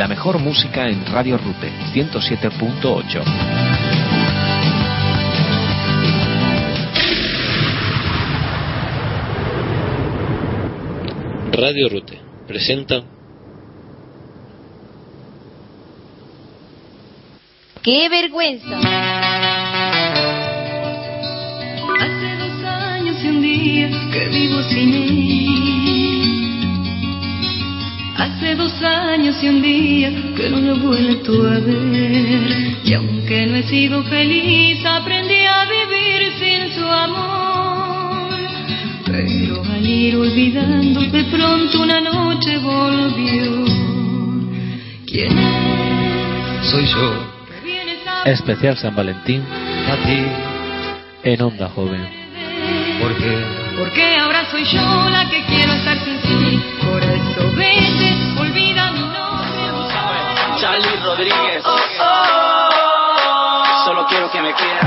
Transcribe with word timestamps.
La 0.00 0.08
mejor 0.08 0.38
música 0.38 0.88
en 0.88 1.04
Radio 1.04 1.36
Rute 1.36 1.70
107.8. 1.92 3.22
Radio 11.52 11.88
Rute 11.90 12.18
presenta 12.48 13.02
¡Qué 17.82 18.08
vergüenza! 18.08 18.78
Hace 21.98 22.36
dos 22.38 22.64
años 22.64 23.22
y 23.22 23.28
un 23.28 23.42
día 23.42 23.90
que 24.10 24.28
vivo 24.30 24.62
sin 24.62 24.94
él. 24.94 25.39
Hace 28.50 28.58
dos 28.58 28.82
años 28.82 29.36
y 29.44 29.48
un 29.48 29.62
día 29.62 30.10
que 30.36 30.50
no 30.50 30.58
lo 30.58 30.74
he 30.74 30.78
vuelto 30.80 31.46
a 31.46 31.60
ver. 31.60 32.78
Y 32.82 32.94
aunque 32.94 33.46
no 33.46 33.54
he 33.54 33.62
sido 33.62 34.02
feliz, 34.02 34.84
aprendí 34.84 35.44
a 35.46 35.66
vivir 35.66 36.32
sin 36.36 36.74
su 36.74 36.84
amor. 36.84 38.40
Pero 39.06 39.62
al 39.62 39.86
ir 39.86 40.16
olvidando, 40.16 41.00
de 41.00 41.24
pronto 41.26 41.80
una 41.80 42.00
noche 42.00 42.58
volvió. 42.58 43.66
¿Quién 45.06 45.38
es? 45.38 46.70
Soy 46.72 46.86
yo, 46.86 47.32
Especial 48.24 48.76
San 48.76 48.96
Valentín 48.96 49.42
a 49.42 49.96
ti, 50.04 50.24
en 51.22 51.40
Onda 51.40 51.68
Joven. 51.68 52.04
porque 53.00 53.44
Porque 53.78 54.16
ahora 54.18 54.44
soy 54.50 54.64
yo 54.64 55.08
la 55.08 55.30
que 55.30 55.40
quiero 55.44 55.72
estar 55.72 55.96
sin 56.04 56.18
ti. 56.18 56.60
Por 56.82 57.00
eso 57.00 57.56
vete. 57.56 58.19
Charlie 60.70 61.02
Rodríguez. 61.02 61.64
Solo 63.84 64.06
quiero 64.08 64.30
que 64.30 64.40
me 64.40 64.54
quieras. 64.54 64.86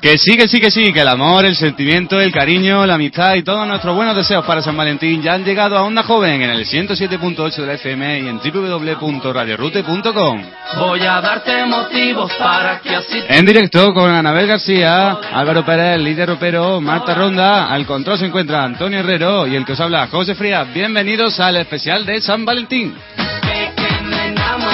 Que 0.00 0.16
sí, 0.16 0.36
que 0.36 0.46
sí, 0.48 0.60
que 0.60 0.70
sí, 0.70 0.92
que 0.92 1.00
el 1.00 1.08
amor, 1.08 1.44
el 1.44 1.56
sentimiento, 1.56 2.20
el 2.20 2.30
cariño, 2.32 2.86
la 2.86 2.94
amistad 2.94 3.34
y 3.34 3.42
todos 3.42 3.66
nuestros 3.66 3.96
buenos 3.96 4.14
deseos 4.16 4.46
para 4.46 4.62
San 4.62 4.74
Valentín 4.76 5.22
ya 5.22 5.32
han 5.34 5.44
llegado 5.44 5.76
a 5.76 5.82
Onda 5.82 6.04
Joven 6.04 6.40
en 6.40 6.50
el 6.50 6.64
107.8 6.64 7.56
de 7.56 7.66
la 7.66 7.72
FM 7.74 8.20
y 8.20 8.28
en 8.28 8.38
www.radiorute.com. 8.38 10.42
Voy 10.78 11.00
a 11.00 11.20
darte 11.20 11.66
motivos 11.66 12.32
para 12.38 12.78
que 12.80 12.94
así 12.94 13.20
En 13.28 13.44
directo 13.44 13.92
con 13.92 14.08
Anabel 14.08 14.46
García, 14.46 15.18
Álvaro 15.32 15.66
Pérez, 15.66 16.00
Lidia 16.00 16.26
Ropero, 16.26 16.80
Marta 16.80 17.12
Ronda, 17.12 17.66
al 17.66 17.84
control 17.84 18.18
se 18.18 18.26
encuentra 18.26 18.62
Antonio 18.62 19.00
Herrero 19.00 19.48
y 19.48 19.56
el 19.56 19.64
que 19.66 19.72
os 19.72 19.80
habla 19.80 20.06
José 20.06 20.36
Frías. 20.36 20.72
Bienvenidos 20.72 21.40
al 21.40 21.56
especial 21.56 22.06
de 22.06 22.20
San 22.22 22.44
Valentín. 22.46 22.94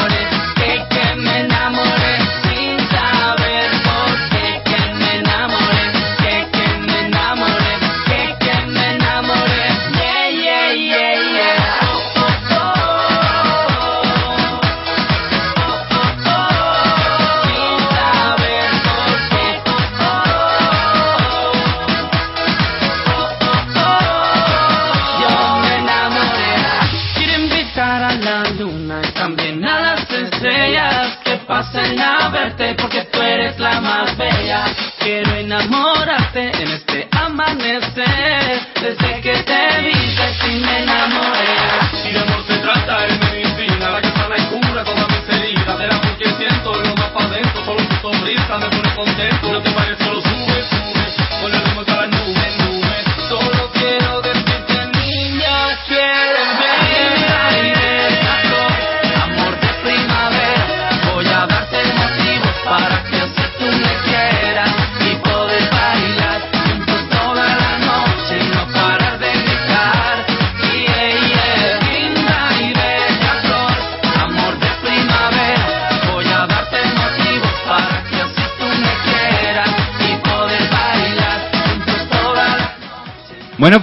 Que, 0.09 0.15
que 0.15 0.19
me 0.19 0.21
enamoré, 0.21 0.36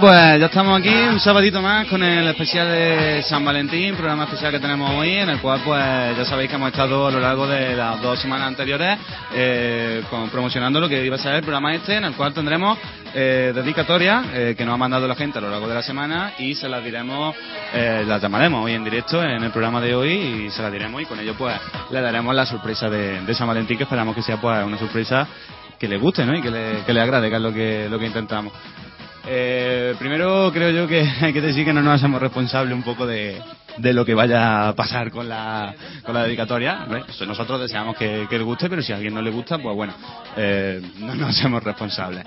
pues 0.04 0.38
ya 0.38 0.46
estamos 0.46 0.78
aquí 0.78 0.90
un 0.92 1.18
sabadito 1.18 1.62
más 1.62 1.86
con 1.86 2.02
el 2.02 2.26
especial 2.28 2.68
de 2.68 3.22
San 3.22 3.42
Valentín, 3.42 3.94
programa 3.96 4.24
especial 4.24 4.52
que 4.52 4.58
tenemos 4.58 4.90
hoy, 4.90 5.14
en 5.14 5.30
el 5.30 5.38
cual 5.40 5.60
pues 5.64 5.82
ya 6.18 6.26
sabéis 6.26 6.50
que 6.50 6.56
hemos 6.56 6.68
estado 6.72 7.06
a 7.06 7.10
lo 7.10 7.20
largo 7.20 7.46
de 7.46 7.74
las 7.74 8.02
dos 8.02 8.20
semanas 8.20 8.48
anteriores 8.48 8.98
eh, 9.34 10.02
con- 10.10 10.28
promocionando 10.28 10.78
lo 10.78 10.90
que 10.90 11.02
iba 11.02 11.16
a 11.16 11.18
ser 11.18 11.36
el 11.36 11.40
programa 11.40 11.74
este, 11.74 11.94
en 11.96 12.04
el 12.04 12.12
cual 12.12 12.34
tendremos 12.34 12.76
eh, 13.14 13.52
dedicatorias 13.54 14.26
eh, 14.34 14.54
que 14.58 14.64
nos 14.66 14.74
ha 14.74 14.76
mandado 14.76 15.08
la 15.08 15.14
gente 15.14 15.38
a 15.38 15.40
lo 15.40 15.48
largo 15.48 15.68
de 15.68 15.74
la 15.74 15.82
semana 15.82 16.32
y 16.38 16.54
se 16.54 16.68
las 16.68 16.84
diremos, 16.84 17.34
eh, 17.72 18.04
las 18.06 18.20
llamaremos 18.20 18.62
hoy 18.62 18.72
en 18.74 18.84
directo 18.84 19.22
en 19.22 19.42
el 19.42 19.50
programa 19.52 19.80
de 19.80 19.94
hoy 19.94 20.10
y 20.12 20.50
se 20.50 20.60
las 20.60 20.70
diremos 20.70 21.00
y 21.00 21.06
con 21.06 21.18
ello 21.18 21.32
pues 21.34 21.56
le 21.90 22.02
daremos 22.02 22.34
la 22.34 22.44
sorpresa 22.44 22.90
de, 22.90 23.22
de 23.22 23.34
San 23.34 23.48
Valentín 23.48 23.78
que 23.78 23.84
esperamos 23.84 24.14
que 24.14 24.20
sea 24.22 24.36
pues 24.36 24.66
una 24.66 24.76
sorpresa 24.76 25.26
que 25.78 25.88
le 25.88 25.96
guste 25.96 26.24
¿no? 26.24 26.36
y 26.36 26.42
que 26.42 26.50
le, 26.50 26.82
que 26.86 26.92
le 26.92 27.00
agrade, 27.00 27.28
que 27.30 27.36
es 27.36 27.42
lo 27.42 27.52
que, 27.52 27.88
lo 27.90 27.98
que 27.98 28.06
intentamos. 28.06 28.52
Eh, 29.26 29.94
primero 29.98 30.50
creo 30.52 30.70
yo 30.70 30.86
que 30.86 31.00
hay 31.20 31.32
que 31.32 31.40
decir 31.40 31.64
que 31.64 31.72
no 31.72 31.82
nos 31.82 31.94
hacemos 31.94 32.20
responsables 32.20 32.74
un 32.74 32.82
poco 32.82 33.06
de, 33.06 33.40
de 33.78 33.92
lo 33.92 34.04
que 34.04 34.14
vaya 34.14 34.68
a 34.68 34.74
pasar 34.74 35.10
con 35.10 35.28
la, 35.28 35.74
con 36.04 36.14
la 36.14 36.24
dedicatoria. 36.24 36.86
Nosotros 37.26 37.60
deseamos 37.60 37.96
que, 37.96 38.26
que 38.28 38.38
le 38.38 38.44
guste, 38.44 38.68
pero 38.68 38.82
si 38.82 38.92
a 38.92 38.96
alguien 38.96 39.14
no 39.14 39.22
le 39.22 39.30
gusta, 39.30 39.58
pues 39.58 39.74
bueno, 39.74 39.94
eh, 40.36 40.80
no 40.98 41.14
nos 41.14 41.30
hacemos 41.30 41.62
responsables. 41.62 42.24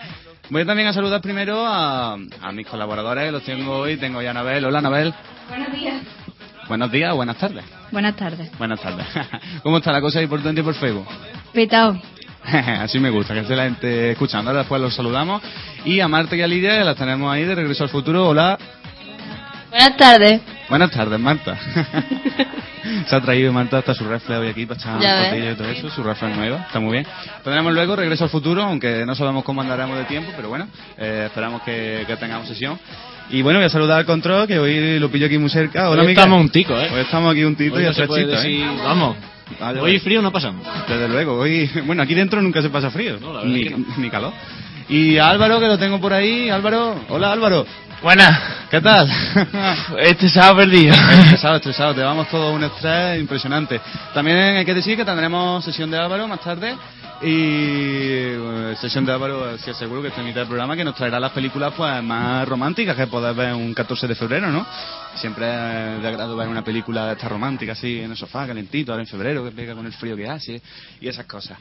Voy 0.50 0.66
también 0.66 0.88
a 0.88 0.94
saludar 0.94 1.22
primero 1.22 1.66
a, 1.66 2.14
a 2.14 2.52
mis 2.54 2.66
colaboradores, 2.66 3.26
que 3.26 3.32
los 3.32 3.44
tengo 3.44 3.80
hoy. 3.80 3.98
Tengo 3.98 4.22
ya 4.22 4.30
a 4.30 4.32
Anabel. 4.32 4.66
Hola, 4.66 4.80
Anabel. 4.80 5.14
Buenos 5.50 5.74
días. 5.74 6.02
Buenos 6.68 6.92
días 6.92 7.14
o 7.14 7.16
buenas 7.18 7.38
tardes. 7.38 7.64
Buenas 7.92 8.16
tardes. 8.16 8.58
Buenas 8.58 8.82
tardes. 8.82 9.06
¿Cómo 9.64 9.78
está 9.78 9.92
la 9.92 10.02
cosa 10.02 10.20
ahí 10.20 10.28
por 10.28 10.42
Twitter 10.42 10.60
y 10.60 10.64
por 10.64 10.74
Facebook? 10.76 11.08
Petao. 11.54 12.00
Así 12.82 13.00
me 13.00 13.10
gusta, 13.10 13.34
que 13.34 13.42
esté 13.42 13.56
la 13.56 13.66
gente 13.66 14.12
escuchando. 14.12 14.50
Ahora 14.50 14.60
después 14.60 14.82
los 14.82 14.96
saludamos. 14.96 15.42
Y 15.86 16.00
a 16.00 16.08
Marta 16.08 16.36
y 16.36 16.42
a 16.42 16.48
Lidia, 16.48 16.84
las 16.84 16.96
tenemos 16.96 17.34
ahí 17.34 17.44
de 17.44 17.56
regreso 17.56 17.84
al 17.84 17.90
futuro. 17.90 18.28
Hola. 18.28 18.58
Buenas 19.70 19.98
tardes. 19.98 20.42
Buenas 20.70 20.92
tardes, 20.92 21.20
Marta. 21.20 21.58
Se 23.08 23.16
ha 23.16 23.22
traído 23.22 23.52
Marta 23.52 23.80
hasta 23.80 23.94
su 23.94 24.06
refle 24.06 24.38
hoy 24.38 24.48
aquí 24.48 24.66
para 24.66 24.80
echar 24.80 24.94
patillas 24.94 25.54
y 25.54 25.58
todo 25.58 25.70
eso, 25.70 25.90
su 25.90 26.04
refle 26.04 26.30
nueva, 26.30 26.64
está 26.68 26.80
muy 26.80 26.94
bien. 26.94 27.06
Tendremos 27.44 27.74
luego 27.74 27.98
Regreso 27.98 28.24
al 28.24 28.30
Futuro, 28.30 28.64
aunque 28.64 29.06
no 29.06 29.14
sabemos 29.14 29.44
cómo 29.44 29.60
andaremos 29.60 29.98
de 29.98 30.06
tiempo, 30.06 30.32
pero 30.36 30.48
bueno, 30.48 30.70
eh, 30.98 31.24
esperamos 31.28 31.64
que, 31.64 32.06
que 32.08 32.16
tengamos 32.16 32.48
sesión. 32.48 32.80
Y 33.30 33.42
bueno, 33.42 33.60
voy 33.60 33.66
a 33.66 33.70
saludar 33.70 34.00
al 34.00 34.06
control, 34.06 34.48
que 34.48 34.58
hoy 34.58 35.00
lo 35.00 35.12
pillo 35.12 35.26
aquí 35.26 35.38
muy 35.38 35.50
cerca. 35.50 35.90
Hola, 35.90 36.04
Hoy 36.04 36.12
estamos 36.12 36.40
un 36.40 36.50
tico, 36.50 36.80
¿eh? 36.80 36.90
Hoy 36.94 37.02
estamos 37.02 37.32
aquí 37.34 37.44
un 37.44 37.58
tito 37.58 37.76
Hoy 37.76 37.82
y 37.82 37.86
no 37.86 37.92
estrechito, 37.92 38.28
decir, 38.28 38.62
¿eh? 38.62 38.78
vamos. 38.84 39.18
Vale, 39.60 39.80
Hoy 39.80 39.92
vale. 39.94 40.00
frío 40.00 40.22
no 40.22 40.32
pasamos. 40.32 40.66
Desde 40.88 41.08
luego, 41.08 41.38
hoy, 41.40 41.70
bueno, 41.86 42.04
aquí 42.04 42.14
dentro 42.14 42.42
nunca 42.42 42.62
se 42.62 42.70
pasa 42.70 42.90
frío, 42.92 43.18
No, 43.20 43.34
la 43.34 43.40
verdad 43.42 43.54
ni, 43.54 43.64
que 43.64 43.70
no. 43.72 43.86
ni 43.98 44.10
calor. 44.10 44.34
Y 44.90 45.18
a 45.18 45.30
Álvaro, 45.30 45.60
que 45.60 45.68
lo 45.68 45.78
tengo 45.78 46.00
por 46.00 46.14
ahí. 46.14 46.50
Álvaro, 46.50 46.96
hola 47.10 47.32
Álvaro, 47.32 47.66
Buenas. 48.02 48.40
¿qué 48.70 48.80
tal? 48.80 49.10
Este 50.00 50.30
sábado 50.30 50.58
perdido. 50.58 50.94
estresado, 50.94 51.56
estresado, 51.56 51.96
te 51.96 52.02
vamos 52.02 52.28
todo 52.30 52.52
un 52.54 52.64
estrés 52.64 53.20
impresionante. 53.20 53.82
También 54.14 54.38
hay 54.38 54.66
que 54.66 54.74
decir 54.74 54.96
que 54.96 55.04
tendremos 55.06 55.64
sesión 55.66 55.90
de 55.90 55.98
Álvaro 55.98 56.28
más 56.28 56.40
tarde 56.42 56.76
y 57.22 58.36
bueno, 58.36 58.76
sesión 58.76 59.06
de 59.06 59.12
Álvaro, 59.12 59.58
sí 59.58 59.74
seguro 59.74 60.02
que 60.02 60.10
está 60.10 60.22
en 60.22 60.28
mitad 60.28 60.42
del 60.42 60.48
programa, 60.48 60.76
que 60.76 60.84
nos 60.84 60.96
traerá 60.96 61.20
las 61.20 61.32
películas 61.32 61.74
pues 61.76 62.04
más 62.04 62.48
románticas 62.48 62.96
que 62.96 63.08
podés 63.08 63.36
ver 63.36 63.54
un 63.54 63.74
14 63.74 64.08
de 64.08 64.16
febrero, 64.16 64.52
¿no? 64.52 64.66
Siempre 65.16 65.46
de 65.46 66.08
agrado 66.08 66.36
ver 66.36 66.48
una 66.48 66.64
película 66.64 67.08
de 67.08 67.14
esta 67.14 67.28
romántica 67.28 67.72
así 67.72 68.00
en 68.00 68.12
el 68.12 68.18
sofá, 68.18 68.46
calentito, 68.46 68.92
ahora 68.92 69.04
en 69.04 69.08
febrero, 69.08 69.44
que 69.44 69.52
pega 69.52 69.74
con 69.74 69.86
el 69.86 69.94
frío 69.94 70.16
que 70.16 70.28
hace 70.28 70.62
y 71.02 71.08
esas 71.08 71.26
cosas. 71.26 71.58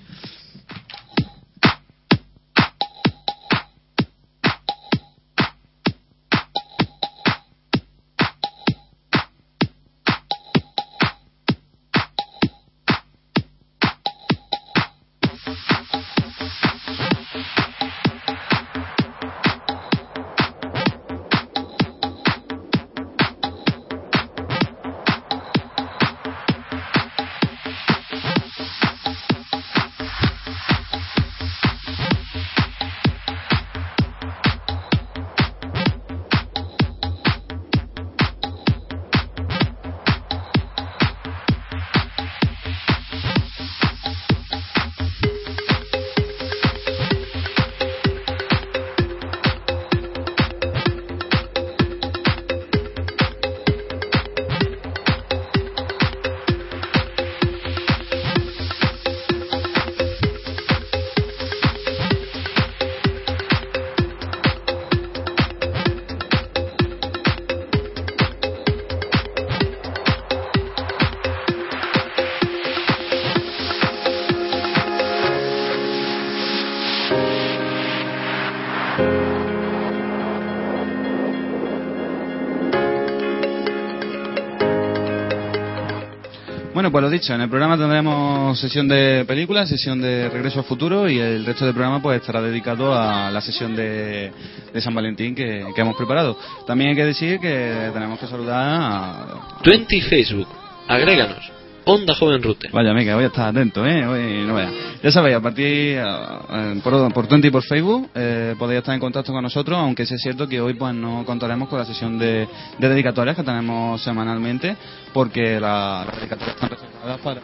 Bueno, 86.97 87.09
lo 87.09 87.13
dicho, 87.13 87.35
en 87.35 87.43
el 87.43 87.51
programa 87.51 87.77
tendremos 87.77 88.59
sesión 88.59 88.89
de 88.89 89.27
películas, 89.27 89.69
sesión 89.69 90.01
de 90.01 90.31
Regreso 90.31 90.61
al 90.61 90.65
Futuro 90.65 91.11
y 91.11 91.19
el 91.19 91.45
resto 91.45 91.67
del 91.67 91.75
programa 91.75 92.01
pues 92.01 92.23
estará 92.23 92.41
dedicado 92.41 92.95
a 92.95 93.31
la 93.31 93.43
sesión 93.43 93.77
de, 93.77 94.33
de 94.73 94.81
San 94.81 94.95
Valentín 94.95 95.35
que, 95.35 95.63
que 95.75 95.81
hemos 95.83 95.95
preparado. 95.95 96.39
También 96.67 96.89
hay 96.89 96.97
que 96.97 97.05
decir 97.05 97.39
que 97.39 97.91
tenemos 97.93 98.19
que 98.19 98.27
saludar 98.27 98.67
a... 98.67 99.61
20 99.63 100.01
Facebook. 100.09 100.49
Agréganos. 100.89 101.53
Onda 101.85 102.15
Joven 102.15 102.43
Rute. 102.43 102.71
Vaya, 102.73 102.93
amiga, 102.93 103.15
voy 103.15 103.25
a 103.25 103.27
estar 103.27 103.49
atento, 103.49 103.85
¿eh? 103.85 104.07
Hoy 104.07 104.47
no 104.47 104.55
vaya. 104.55 104.71
Ya 105.03 105.11
sabéis, 105.13 105.37
a 105.37 105.41
partir 105.41 105.99
eh, 105.99 106.81
por, 106.83 107.13
por 107.13 107.27
Twenty 107.27 107.49
y 107.49 107.51
por 107.51 107.63
Facebook 107.63 108.11
eh, 108.15 108.55
podéis 108.59 108.79
estar 108.79 108.95
en 108.95 109.01
contacto 109.01 109.33
con 109.33 109.43
nosotros, 109.43 109.79
aunque 109.79 110.07
sí 110.07 110.15
es 110.15 110.21
cierto 110.23 110.49
que 110.49 110.61
hoy 110.61 110.75
pues 110.75 110.95
no 110.95 111.25
contaremos 111.25 111.69
con 111.69 111.79
la 111.79 111.85
sesión 111.85 112.19
de, 112.19 112.49
de 112.79 112.89
dedicatorias 112.89 113.37
que 113.37 113.43
tenemos 113.43 114.03
semanalmente, 114.03 114.77
porque 115.13 115.61
la- 115.61 116.05
las 116.07 116.17
dedicatorias 116.17 116.55
están 116.57 116.71
reservadas 116.71 117.21
para... 117.21 117.41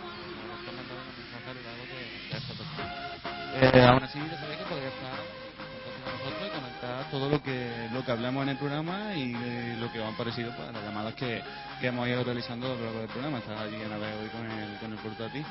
Eh, 3.60 3.84
aún 3.86 4.02
así, 4.02 4.18
ya 4.18 4.38
sabéis 4.40 4.58
que 4.58 4.64
podéis 4.64 4.86
estar 4.88 5.12
con 5.14 6.18
nosotros 6.18 6.48
y 6.48 6.56
comentar 6.58 7.10
todo 7.10 7.28
lo 7.30 7.42
que, 7.42 7.88
lo 7.92 8.04
que 8.04 8.10
hablamos 8.12 8.42
en 8.42 8.48
el 8.48 8.56
programa 8.56 9.14
y 9.14 9.34
eh, 9.36 9.76
lo 9.78 9.92
que 9.92 10.00
os 10.00 10.08
han 10.08 10.14
parecido 10.16 10.50
pues, 10.56 10.72
las 10.72 10.82
llamadas 10.82 11.14
que, 11.14 11.40
que 11.80 11.86
hemos 11.86 12.08
ido 12.08 12.24
realizando 12.24 12.66
a 12.66 12.70
lo 12.76 12.84
largo 12.84 12.98
del 13.00 13.08
programa. 13.08 13.38
Estás 13.38 13.60
allí 13.60 13.76
en 13.76 13.90
la 13.90 13.98
vez 13.98 14.08
hoy 14.20 14.28
con 14.30 14.50
el, 14.50 14.78
con 14.80 14.92
el 14.92 14.98
portátil. 14.98 15.44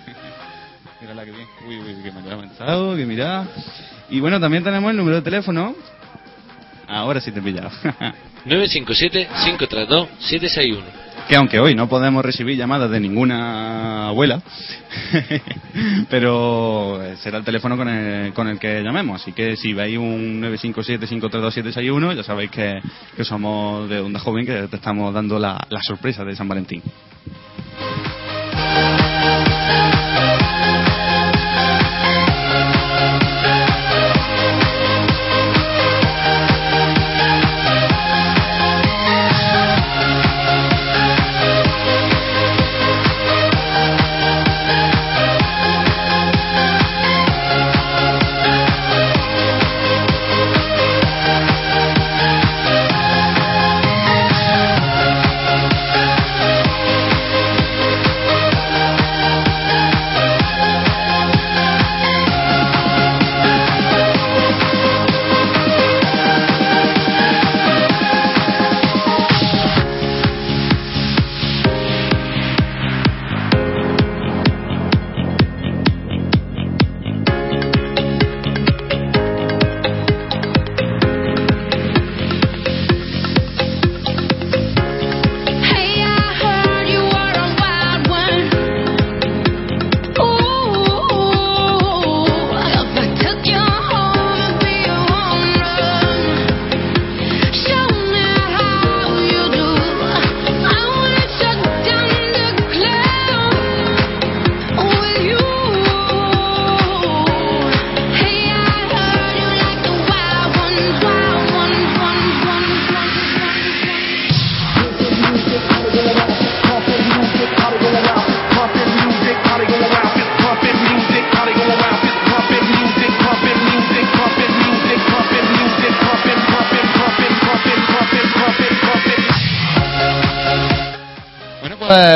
Mírala 1.02 1.26
que 1.26 1.32
bien. 1.32 1.48
Uy, 1.68 1.80
uy, 1.80 2.04
que 2.04 2.12
me 2.12 2.30
ha 2.30 2.34
avanzado, 2.34 2.96
que 2.96 3.06
mira. 3.06 3.48
Y 4.10 4.20
bueno, 4.20 4.40
también 4.40 4.64
tenemos 4.64 4.92
el 4.92 4.98
número 4.98 5.18
de 5.18 5.22
teléfono. 5.24 5.76
Ahora 6.88 7.22
sí 7.22 7.32
te 7.32 7.40
he 7.40 7.44
pillado. 7.44 7.72
957-532-761. 8.46 10.84
que 11.28 11.36
aunque 11.36 11.60
hoy 11.60 11.76
no 11.76 11.88
podemos 11.88 12.26
recibir 12.26 12.58
llamadas 12.58 12.90
de 12.90 13.00
ninguna 13.00 14.08
abuela, 14.08 14.42
pero 16.10 17.00
será 17.22 17.38
el 17.38 17.44
teléfono 17.44 17.78
con 17.78 17.88
el, 17.88 18.34
con 18.34 18.48
el 18.48 18.60
que 18.60 18.82
llamemos. 18.82 19.22
Así 19.22 19.32
que 19.32 19.56
si 19.56 19.74
veis 19.74 19.98
un 19.98 20.42
957-532-761, 20.42 22.16
ya 22.16 22.24
sabéis 22.24 22.52
que, 22.52 22.82
que 23.16 23.24
somos 23.24 23.90
de 23.90 24.00
Onda 24.00 24.20
Joven, 24.20 24.46
que 24.46 24.68
te 24.68 24.76
estamos 24.76 25.14
dando 25.14 25.40
la, 25.40 25.66
la 25.70 25.82
sorpresa 25.82 26.26
de 26.26 26.36
San 26.36 26.48
Valentín. 26.48 26.82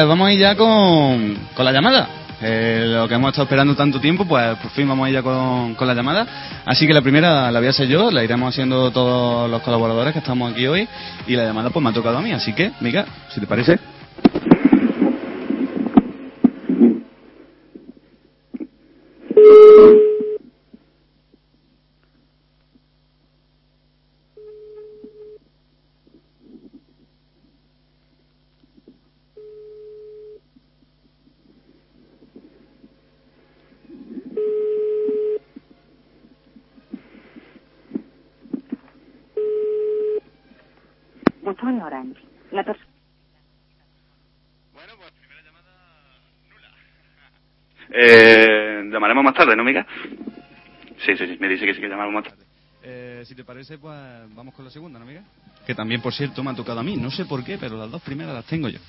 Pues 0.05 0.09
vamos 0.19 0.27
a 0.27 0.33
ir 0.33 0.39
ya 0.39 0.55
con, 0.55 1.35
con 1.55 1.65
la 1.65 1.71
llamada. 1.71 2.07
Eh, 2.39 2.85
lo 2.89 3.07
que 3.07 3.15
hemos 3.15 3.29
estado 3.29 3.45
esperando 3.45 3.75
tanto 3.75 3.99
tiempo, 3.99 4.23
pues 4.27 4.55
por 4.57 4.69
fin 4.69 4.87
vamos 4.87 5.07
a 5.07 5.09
ir 5.09 5.15
ya 5.15 5.23
con, 5.23 5.73
con 5.73 5.87
la 5.87 5.95
llamada. 5.95 6.61
Así 6.63 6.85
que 6.85 6.93
la 6.93 7.01
primera 7.01 7.51
la 7.51 7.57
voy 7.57 7.65
a 7.65 7.71
hacer 7.71 7.87
yo, 7.87 8.11
la 8.11 8.23
iremos 8.23 8.49
haciendo 8.49 8.91
todos 8.91 9.49
los 9.49 9.63
colaboradores 9.63 10.13
que 10.13 10.19
estamos 10.19 10.51
aquí 10.51 10.67
hoy. 10.67 10.87
Y 11.25 11.35
la 11.35 11.45
llamada 11.45 11.71
pues 11.71 11.83
me 11.83 11.89
ha 11.89 11.93
tocado 11.93 12.19
a 12.19 12.21
mí, 12.21 12.31
así 12.33 12.53
que, 12.53 12.71
Mica, 12.81 13.03
si 13.29 13.39
te 13.39 13.47
parece. 13.47 13.79
Botón 41.45 41.79
orange. 41.79 42.19
La 42.51 42.63
persona. 42.63 42.89
Eh, 47.91 48.89
llamaremos 48.91 49.23
más 49.23 49.35
tarde, 49.35 49.55
¿no, 49.55 49.63
Mica? 49.63 49.85
Sí, 51.05 51.15
sí, 51.15 51.27
sí, 51.27 51.37
Eh, 52.83 53.23
si 53.25 53.33
te 53.33 53.43
parece, 53.43 53.77
pues 53.77 53.97
vamos 54.35 54.53
con 54.53 54.63
la 54.63 54.71
segunda, 54.71 54.99
¿no, 54.99 55.05
Mica? 55.05 55.23
Que 55.65 55.73
también, 55.73 56.01
por 56.01 56.13
cierto, 56.13 56.43
me 56.43 56.51
ha 56.51 56.55
tocado 56.55 56.79
a 56.79 56.83
mí. 56.83 56.95
No 56.95 57.09
sé 57.09 57.25
por 57.25 57.43
qué, 57.43 57.57
pero 57.57 57.77
las 57.77 57.89
dos 57.89 58.01
primeras 58.01 58.35
las 58.35 58.45
tengo 58.45 58.69
yo. 58.69 58.79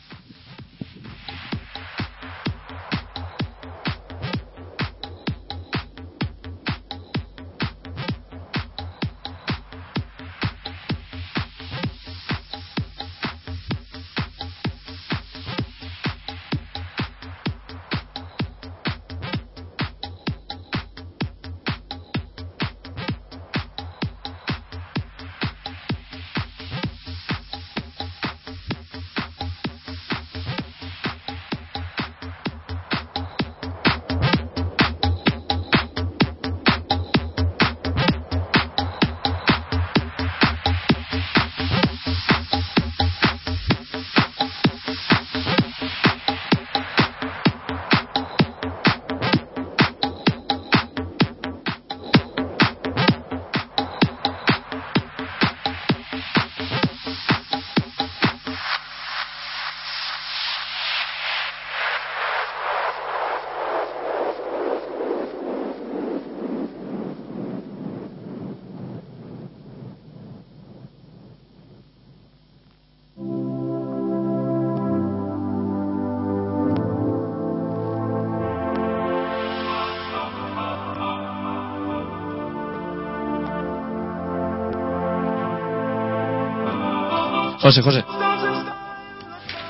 José, 87.67 87.83
José. 87.83 88.05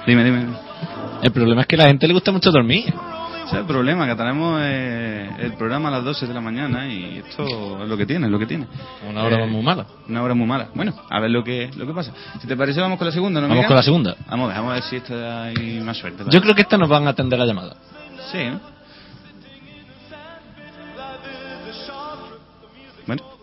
Dime, 0.06 0.22
dime. 0.22 0.46
El 1.22 1.32
problema 1.32 1.62
es 1.62 1.66
que 1.66 1.76
a 1.76 1.78
la 1.78 1.86
gente 1.86 2.06
le 2.06 2.12
gusta 2.12 2.30
mucho 2.30 2.50
dormir. 2.50 2.84
Ese 2.88 3.54
es 3.54 3.60
el 3.60 3.64
problema, 3.64 4.06
que 4.06 4.14
tenemos 4.14 4.60
eh, 4.62 5.30
el 5.38 5.54
programa 5.54 5.88
a 5.88 5.92
las 5.92 6.04
12 6.04 6.26
de 6.26 6.34
la 6.34 6.42
mañana 6.42 6.86
y 6.92 7.22
esto 7.26 7.82
es 7.82 7.88
lo 7.88 7.96
que 7.96 8.04
tiene, 8.04 8.26
es 8.26 8.32
lo 8.32 8.38
que 8.38 8.44
tiene. 8.46 8.66
Una 9.08 9.22
hora 9.22 9.44
Eh, 9.44 9.46
muy 9.46 9.62
mala. 9.62 9.86
Una 10.08 10.22
hora 10.22 10.34
muy 10.34 10.46
mala. 10.46 10.68
Bueno, 10.74 10.92
a 11.08 11.20
ver 11.20 11.30
lo 11.30 11.42
que, 11.42 11.70
lo 11.74 11.86
que 11.86 11.94
pasa. 11.94 12.12
Si 12.38 12.46
te 12.46 12.54
parece, 12.54 12.80
vamos 12.82 12.98
con 12.98 13.06
la 13.06 13.12
segunda, 13.12 13.40
¿no? 13.40 13.48
Vamos 13.48 13.64
con 13.64 13.76
la 13.76 13.82
segunda. 13.82 14.14
Vamos 14.28 14.44
a 14.44 14.48
ver, 14.48 14.56
vamos 14.56 14.70
a 14.72 14.74
ver 14.74 14.82
si 14.82 14.96
esta 14.96 15.44
hay 15.44 15.80
más 15.80 15.96
suerte. 15.96 16.24
Yo 16.28 16.42
creo 16.42 16.54
que 16.54 16.62
esta 16.62 16.76
nos 16.76 16.88
van 16.90 17.06
a 17.06 17.10
atender 17.10 17.38
la 17.38 17.46
llamada. 17.46 17.76
Sí, 18.30 18.44
¿no? 18.44 18.60
Bueno. 23.06 23.35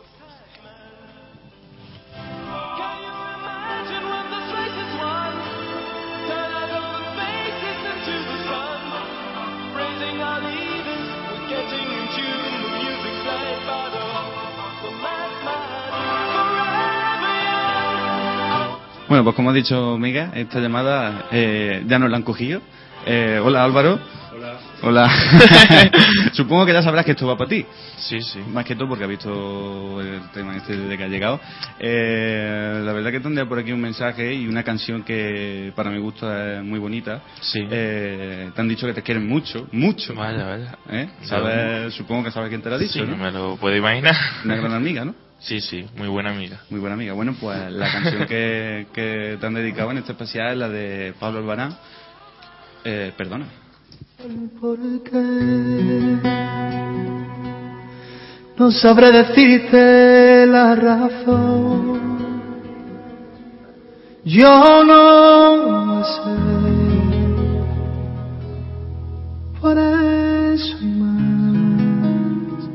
Bueno, 19.14 19.26
pues 19.26 19.36
como 19.36 19.52
ha 19.52 19.54
dicho 19.54 19.96
Miga, 20.00 20.32
esta 20.34 20.60
llamada 20.60 21.26
eh, 21.32 21.84
ya 21.86 22.00
nos 22.00 22.10
la 22.10 22.18
han 22.18 22.24
cogido. 22.24 22.62
Eh, 23.06 23.40
hola 23.44 23.64
Álvaro. 23.64 24.00
Hola. 24.86 25.10
Supongo 26.34 26.66
que 26.66 26.74
ya 26.74 26.82
sabrás 26.82 27.06
que 27.06 27.12
esto 27.12 27.26
va 27.26 27.38
para 27.38 27.50
ti. 27.50 27.66
Sí, 27.98 28.22
sí. 28.22 28.40
Más 28.52 28.66
que 28.66 28.76
todo 28.76 28.90
porque 28.90 29.06
ha 29.06 29.08
visto 29.08 30.02
el 30.02 30.30
tema 30.34 30.58
este 30.58 30.76
desde 30.76 30.98
que 30.98 31.04
ha 31.06 31.08
llegado. 31.08 31.40
Eh, 31.80 32.82
la 32.84 32.92
verdad 32.92 33.12
que 33.12 33.22
tendría 33.22 33.46
por 33.48 33.60
aquí 33.60 33.72
un 33.72 33.80
mensaje 33.80 34.34
y 34.34 34.46
una 34.46 34.62
canción 34.64 35.04
que 35.04 35.72
para 35.74 35.90
mi 35.90 36.00
gusto 36.00 36.32
es 36.36 36.62
muy 36.64 36.80
bonita. 36.80 37.22
Sí. 37.40 37.66
Eh, 37.72 38.52
te 38.54 38.62
han 38.62 38.68
dicho 38.68 38.86
que 38.86 38.94
te 38.94 39.02
quieren 39.02 39.26
mucho, 39.26 39.68
mucho. 39.72 40.14
Vaya, 40.16 40.46
vaya. 40.46 40.78
¿Eh? 40.90 41.10
¿Sabes? 41.24 41.94
Supongo 41.94 42.26
que 42.26 42.32
sabes 42.32 42.50
quién 42.50 42.62
te 42.62 42.70
lo 42.70 42.76
ha 42.76 42.80
dicho, 42.80 43.00
Sí, 43.00 43.02
¿no? 43.10 43.16
me 43.16 43.32
lo 43.32 43.56
puedo 43.56 43.76
imaginar. 43.78 44.16
Una 44.44 44.58
gran 44.58 44.74
amiga, 44.74 45.06
¿no? 45.06 45.16
Sí, 45.44 45.60
sí, 45.60 45.86
muy 45.98 46.08
buena 46.08 46.30
amiga. 46.32 46.62
Muy 46.70 46.80
buena 46.80 46.94
amiga. 46.94 47.12
Bueno, 47.12 47.36
pues 47.38 47.70
la 47.70 47.92
canción 47.92 48.26
que, 48.28 48.88
que 48.94 49.38
te 49.38 49.46
han 49.46 49.54
dedicado 49.54 49.92
en 49.92 49.98
este 49.98 50.14
especial 50.14 50.54
es 50.54 50.58
la 50.58 50.70
de 50.70 51.14
Pablo 51.20 51.40
Albarán. 51.40 51.78
Eh, 52.86 53.12
perdona. 53.18 53.63
No 58.58 58.72
sabré 58.72 59.12
decirte 59.12 60.46
la 60.46 60.76
razón. 60.76 62.18
Yo 64.24 64.84
no 64.86 66.04
sé. 66.06 66.38
Por 69.60 69.78
eso 69.78 70.78
más. 70.82 72.70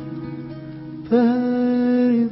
Perdóname. 1.09 2.28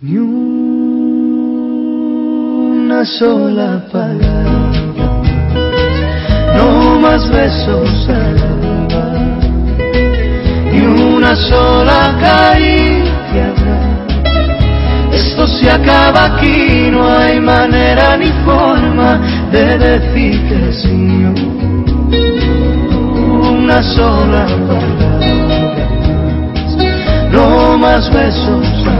Ni 0.00 0.18
sola 3.04 3.82
palabra 3.92 4.64
no 6.56 6.98
más 7.00 7.28
besos 7.30 8.08
al 8.08 8.36
alba, 8.38 9.06
ni 10.72 10.80
una 10.80 11.34
sola 11.36 12.16
caricia. 12.20 13.52
Esto 15.12 15.46
se 15.46 15.70
acaba 15.70 16.36
aquí, 16.36 16.88
no 16.90 17.08
hay 17.08 17.40
manera 17.40 18.16
ni 18.16 18.30
forma 18.44 19.20
de 19.50 19.78
decir 19.78 20.48
que 20.48 20.72
sí. 20.72 21.24
Una 23.52 23.82
sola 23.82 24.46
palabra, 24.46 25.20
no 27.30 27.78
más 27.78 28.12
besos 28.12 28.93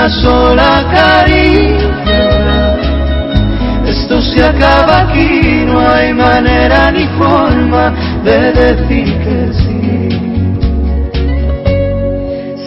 una 0.00 0.08
sola 0.08 0.88
caricia. 0.90 2.22
Esto 3.86 4.22
se 4.22 4.42
acaba 4.42 5.02
aquí, 5.02 5.64
no 5.66 5.78
hay 5.78 6.14
manera 6.14 6.90
ni 6.90 7.06
forma 7.18 7.92
de 8.24 8.52
decir 8.52 9.06
que 9.24 9.52
sí. 9.60 10.08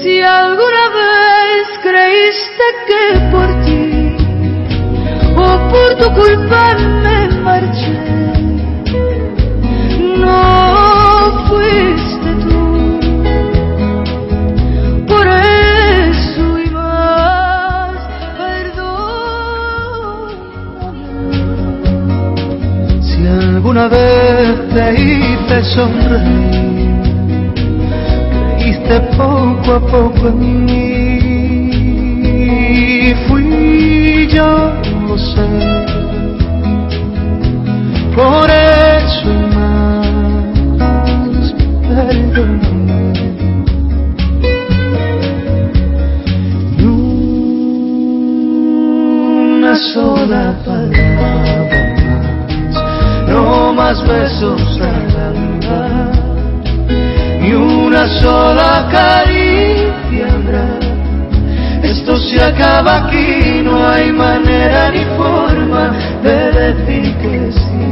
Si 0.02 0.22
alguna 0.22 0.86
vez 1.00 1.66
creíste 1.82 2.66
que 2.88 3.04
por 3.32 3.48
ti 3.63 4.16
o 5.36 5.70
por 5.72 5.90
tu 5.98 6.13
culpa 6.13 6.75
me 7.04 7.30
marché, 7.42 8.33
vez 23.88 24.70
te 24.74 24.94
hice 24.94 25.63
sonreír, 25.75 27.02
creíste 28.58 29.00
poco 29.18 29.74
a 29.74 29.80
poco 29.80 30.28
en 30.28 30.66
mí. 30.66 31.13
Fui 33.28 34.28
yo, 34.28 34.74
lo 35.08 35.18
sé. 35.18 35.48
Por 38.16 38.50
eso 38.50 39.32
más, 39.56 41.54
perdóname. 41.88 43.13
Una 49.56 49.74
sola 49.75 50.44
palabra 50.66 51.03
más 53.84 54.02
besos 54.08 54.62
al 54.80 55.08
alba 55.30 55.82
ni 57.42 57.52
una 57.52 58.04
sola 58.22 58.88
caricia 58.90 60.25
habrá. 60.36 60.70
Esto 61.92 62.16
se 62.16 62.42
acaba 62.42 62.92
aquí, 63.02 63.62
no 63.62 63.86
hay 63.86 64.10
manera 64.13 64.90
ni 64.90 65.04
forma 65.18 65.84
de 66.25 66.38
decir 66.62 67.06
que 67.22 67.36
sí. 67.60 67.88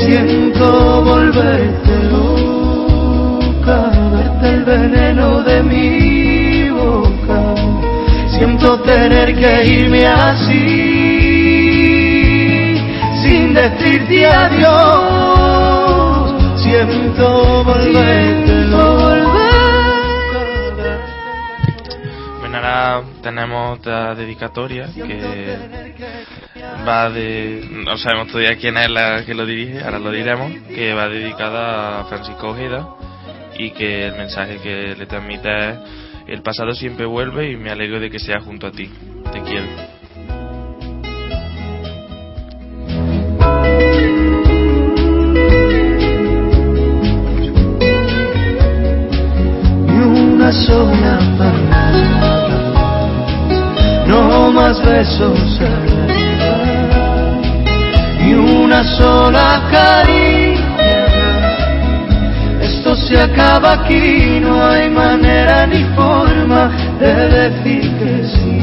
Siento 0.00 0.66
volverte 1.02 1.94
loca, 2.14 3.78
verte 4.12 4.46
el 4.56 4.62
veneno 4.72 5.42
de 5.42 5.56
mi 5.70 6.68
boca. 6.68 7.40
Siento 8.36 8.78
tener 8.80 9.34
que 9.40 9.52
irme 9.64 10.06
así, 10.06 10.55
decirte 13.56 14.26
adiós. 14.26 14.76
Siento 16.62 17.64
volverte 17.64 18.52
loca. 18.66 19.06
Bueno, 22.40 22.56
ahora 22.56 23.02
tenemos 23.22 23.78
otra 23.78 24.14
dedicatoria 24.14 24.88
que 24.94 25.56
va 26.86 27.08
de... 27.10 27.66
No 27.70 27.96
sabemos 27.96 28.28
todavía 28.28 28.56
quién 28.56 28.76
es 28.76 28.90
la 28.90 29.24
que 29.24 29.34
lo 29.34 29.46
dirige, 29.46 29.82
ahora 29.82 29.98
lo 29.98 30.10
diremos, 30.10 30.52
que 30.74 30.92
va 30.92 31.08
dedicada 31.08 32.00
a 32.00 32.04
Francisco 32.04 32.50
Ojeda 32.50 32.88
y 33.58 33.70
que 33.70 34.06
el 34.06 34.16
mensaje 34.16 34.58
que 34.58 34.94
le 34.96 35.06
transmite 35.06 35.70
es 35.70 35.78
el 36.26 36.42
pasado 36.42 36.72
siempre 36.74 37.06
vuelve 37.06 37.50
y 37.52 37.56
me 37.56 37.70
alegro 37.70 38.00
de 38.00 38.10
que 38.10 38.18
sea 38.18 38.40
junto 38.40 38.66
a 38.66 38.72
ti. 38.72 38.90
Te 39.32 39.40
quiero. 39.42 39.95
Una 50.46 50.52
sola 50.64 51.18
palabra, 51.36 51.90
no 54.06 54.52
más 54.52 54.80
besos 54.80 55.60
ni 58.20 58.32
una 58.34 58.84
sola 58.96 59.60
caricia. 59.72 60.62
Esto 62.62 62.94
se 62.94 63.20
acaba 63.20 63.72
aquí, 63.72 64.38
no 64.40 64.64
hay 64.64 64.88
manera 64.88 65.66
ni 65.66 65.82
forma 65.96 66.70
de 67.00 67.12
decir 67.12 67.82
que 67.98 68.24
sí. 68.28 68.60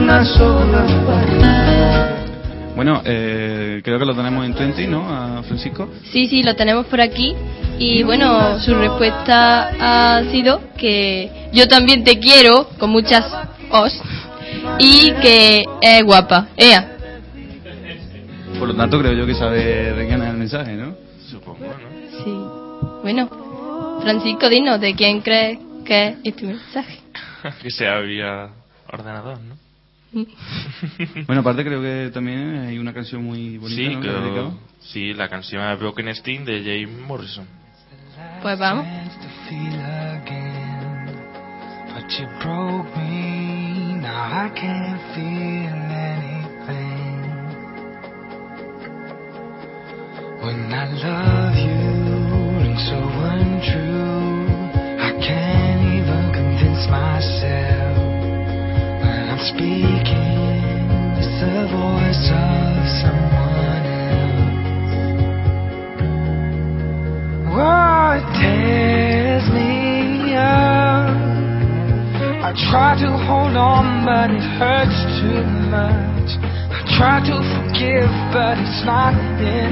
Una 0.00 0.24
sola 0.24 0.86
palabra. 1.06 1.65
Bueno, 2.76 3.00
eh, 3.06 3.80
creo 3.82 3.98
que 3.98 4.04
lo 4.04 4.14
tenemos 4.14 4.44
en 4.44 4.54
20, 4.54 4.86
¿no? 4.86 5.08
A 5.08 5.42
Francisco. 5.44 5.88
Sí, 6.12 6.28
sí, 6.28 6.42
lo 6.42 6.54
tenemos 6.54 6.84
por 6.86 7.00
aquí. 7.00 7.34
Y 7.78 8.02
bueno, 8.02 8.60
su 8.60 8.74
respuesta 8.74 9.70
ha 9.80 10.22
sido 10.30 10.60
que 10.76 11.48
yo 11.54 11.66
también 11.68 12.04
te 12.04 12.18
quiero, 12.18 12.68
con 12.78 12.90
muchas 12.90 13.24
os, 13.70 13.98
y 14.78 15.10
que 15.22 15.64
es 15.80 16.04
guapa. 16.04 16.48
Ea. 16.54 16.96
Por 18.58 18.68
lo 18.68 18.74
tanto, 18.74 18.98
creo 19.00 19.14
yo 19.14 19.26
que 19.26 19.34
sabe 19.34 19.94
de 19.94 20.06
quién 20.06 20.22
es 20.22 20.28
el 20.28 20.36
mensaje, 20.36 20.72
¿no? 20.74 20.94
Supongo, 21.30 21.64
¿no? 21.64 22.24
Sí. 22.24 23.00
Bueno, 23.02 24.00
Francisco, 24.02 24.50
dinos 24.50 24.82
de 24.82 24.94
quién 24.94 25.22
crees 25.22 25.58
que 25.86 26.08
es 26.08 26.16
este 26.24 26.44
mensaje. 26.44 26.98
que 27.62 27.70
sea 27.70 28.00
vía 28.00 28.50
ordenador, 28.92 29.40
¿no? 29.40 29.65
Bueno, 31.26 31.40
aparte 31.42 31.64
creo 31.64 31.80
que 31.82 32.10
también 32.12 32.56
hay 32.66 32.78
una 32.78 32.92
canción 32.94 33.22
muy 33.24 33.58
bonita, 33.58 33.82
Sí, 33.82 33.94
¿no? 33.96 34.00
dedicado. 34.22 34.58
sí, 34.80 35.12
la 35.14 35.28
canción 35.28 35.62
Broken 35.78 36.14
Steam 36.14 36.44
de 36.44 36.60
James 36.62 37.06
Morrison. 37.06 37.46
Pues 38.42 38.58
vamos. 38.58 38.86
But 41.94 42.10
you 42.18 42.26
broke 42.42 42.96
me, 42.96 43.94
now 44.00 44.46
I 44.46 44.50
can't 44.54 45.00
feel 45.14 45.72
anything. 45.72 47.22
When 50.42 50.72
I 50.72 50.92
love 51.02 51.35
but 79.12 79.65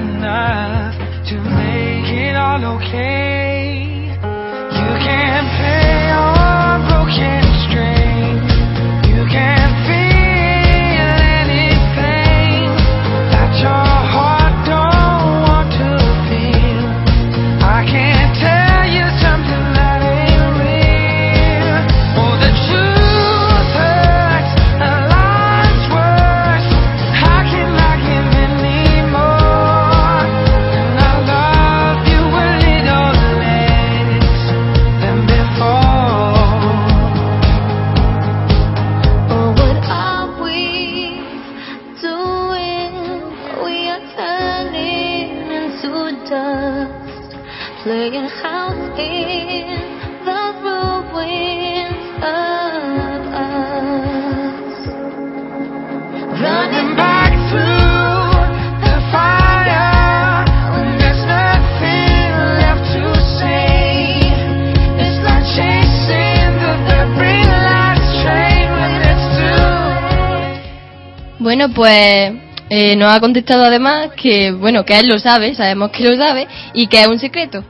Bueno, 71.44 71.68
pues 71.74 72.32
eh, 72.70 72.96
nos 72.96 73.12
ha 73.12 73.20
contestado 73.20 73.64
además 73.66 74.08
que, 74.16 74.50
bueno, 74.50 74.82
que 74.82 74.98
él 74.98 75.06
lo 75.08 75.18
sabe, 75.18 75.54
sabemos 75.54 75.90
que 75.90 76.02
lo 76.02 76.16
sabe, 76.16 76.48
y 76.72 76.86
que 76.86 77.02
es 77.02 77.06
un 77.06 77.18
secreto. 77.18 77.62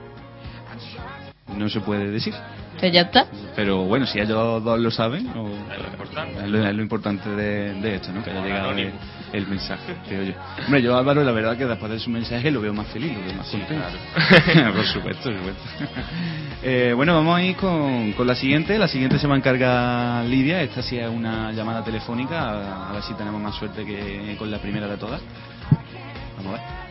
No 1.57 1.69
se 1.69 1.81
puede 1.81 2.09
decir. 2.09 2.33
Pues 2.79 2.93
ya 2.93 3.01
está. 3.03 3.27
Pero 3.57 3.79
bueno, 3.83 4.07
si 4.07 4.21
ellos 4.21 4.63
dos 4.63 4.79
lo 4.79 4.91
saben, 4.93 5.27
o- 5.37 5.49
Es 5.73 5.79
lo 5.83 5.89
importante. 5.89 6.39
es 6.45 6.49
lo, 6.49 6.69
es 6.69 6.75
lo 6.77 6.83
importante 6.83 7.29
de, 7.31 7.75
de 7.81 7.95
esto, 7.97 8.13
¿no? 8.13 8.23
Que 8.23 8.31
haya 8.31 8.43
llegado 8.43 8.75
el, 9.37 9.47
mensaje, 9.47 9.97
creo 10.07 10.23
yo. 10.23 10.35
Hombre, 10.65 10.83
yo 10.83 10.97
Álvaro, 10.97 11.25
la 11.25 11.33
verdad 11.33 11.57
que 11.57 11.67
después 11.67 11.91
de 11.91 11.99
su 11.99 12.11
mensaje 12.11 12.51
lo 12.51 12.61
veo 12.61 12.73
más 12.73 12.87
feliz, 12.89 13.13
lo 13.13 13.25
veo 13.25 13.35
más 13.35 13.49
contento. 13.49 13.85
por 14.75 14.87
supuesto, 14.87 15.31
por 15.31 15.39
supuesto. 15.39 15.63
Eh, 16.67 16.95
bueno, 16.95 17.15
vamos 17.15 17.37
a 17.37 17.43
ir 17.43 17.57
con, 17.57 18.13
con 18.13 18.27
la 18.27 18.35
siguiente. 18.35 18.79
La 18.79 18.89
siguiente 18.89 19.19
se 19.19 19.27
va 19.27 19.35
a 19.35 19.37
encargar 19.37 20.25
Lidia. 20.25 20.63
Esta 20.63 20.81
sí 20.81 20.97
es 20.97 21.07
una 21.07 21.53
llamada 21.53 21.85
telefónica. 21.85 22.41
A, 22.41 22.89
a 22.89 22.93
ver 22.95 23.03
si 23.03 23.13
tenemos 23.13 23.39
más 23.39 23.55
suerte 23.55 23.85
que 23.85 24.35
con 24.39 24.51
la 24.51 24.59
primera 24.59 24.89
de 24.89 24.97
todas. 24.97 25.21
Vamos 26.39 26.59
a 26.59 26.63
ver. 26.63 26.85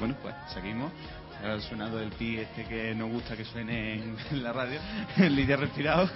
Bueno, 0.00 0.16
pues 0.22 0.34
seguimos. 0.54 0.90
Ha 1.44 1.58
sonado 1.60 2.00
el 2.00 2.10
pi 2.10 2.38
este 2.38 2.64
que 2.64 2.94
nos 2.94 3.10
gusta 3.10 3.36
que 3.36 3.44
suene 3.44 3.94
en, 3.94 4.16
la 4.42 4.52
radio. 4.52 4.80
Lidia 5.16 5.54
ha 5.54 5.58
respirado. 5.58 6.10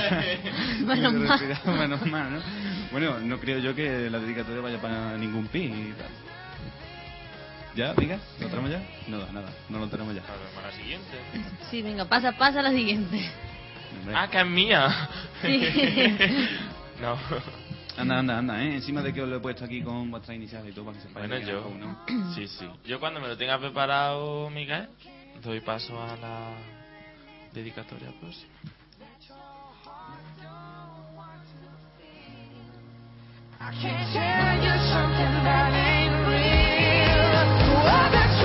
Menos 0.86 1.12
mal. 1.14 1.28
respirado, 1.28 1.72
menos 1.72 2.06
mal, 2.06 2.32
¿no? 2.32 2.40
Bueno, 2.92 3.18
no 3.20 3.38
creo 3.38 3.58
yo 3.58 3.74
que 3.74 4.08
la 4.08 4.18
dedicatoria 4.18 4.62
vaya 4.62 4.80
para 4.80 5.16
ningún 5.18 5.46
pi 5.48 5.64
y 5.64 5.94
tal. 5.98 6.08
¿Ya, 7.74 7.92
diga? 7.94 8.18
¿Lo 8.40 8.48
tenemos 8.48 8.70
ya? 8.70 8.82
Nada, 9.08 9.30
nada, 9.32 9.50
no 9.68 9.78
lo 9.78 9.88
tenemos 9.88 10.14
ya. 10.14 10.22
Para 10.22 10.68
la 10.68 10.72
siguiente. 10.72 11.18
Sí, 11.70 11.82
venga, 11.82 12.06
pasa, 12.06 12.32
pasa 12.32 12.60
a 12.60 12.62
la 12.62 12.70
siguiente. 12.70 13.30
Hombre. 13.98 14.14
Ah, 14.16 14.28
que 14.30 14.40
es 14.40 14.46
mía. 14.46 15.08
Sí. 15.42 15.60
no. 17.02 17.18
Anda, 17.98 18.18
anda, 18.18 18.38
anda, 18.38 18.62
¿eh? 18.62 18.74
Encima 18.74 19.00
de 19.02 19.12
que 19.12 19.22
os 19.22 19.28
lo 19.28 19.36
he 19.36 19.40
puesto 19.40 19.64
aquí 19.64 19.82
con 19.82 20.10
vuestra 20.10 20.34
inicial 20.34 20.68
y 20.68 20.72
todo 20.72 20.84
para 20.86 20.98
que 20.98 21.02
sepáis 21.08 21.28
Bueno, 21.28 21.46
yo. 21.48 21.66
uno. 21.68 21.98
Sí, 22.34 22.46
sí. 22.46 22.68
Yo 22.84 23.00
cuando 23.00 23.20
me 23.20 23.28
lo 23.28 23.36
tenga 23.36 23.58
preparado, 23.58 24.50
Miguel, 24.50 24.88
doy 25.42 25.60
paso 25.60 26.00
a 26.00 26.14
la 26.16 26.50
dedicatoria 27.54 28.10
próxima. 28.20 28.52
I 33.58 33.72
can't 33.80 34.12
tell 34.12 34.56
you 34.62 34.74
something 34.92 35.34
that 35.48 35.72
ain't 35.72 36.16
real. 36.28 37.16
Oh, 37.80 38.35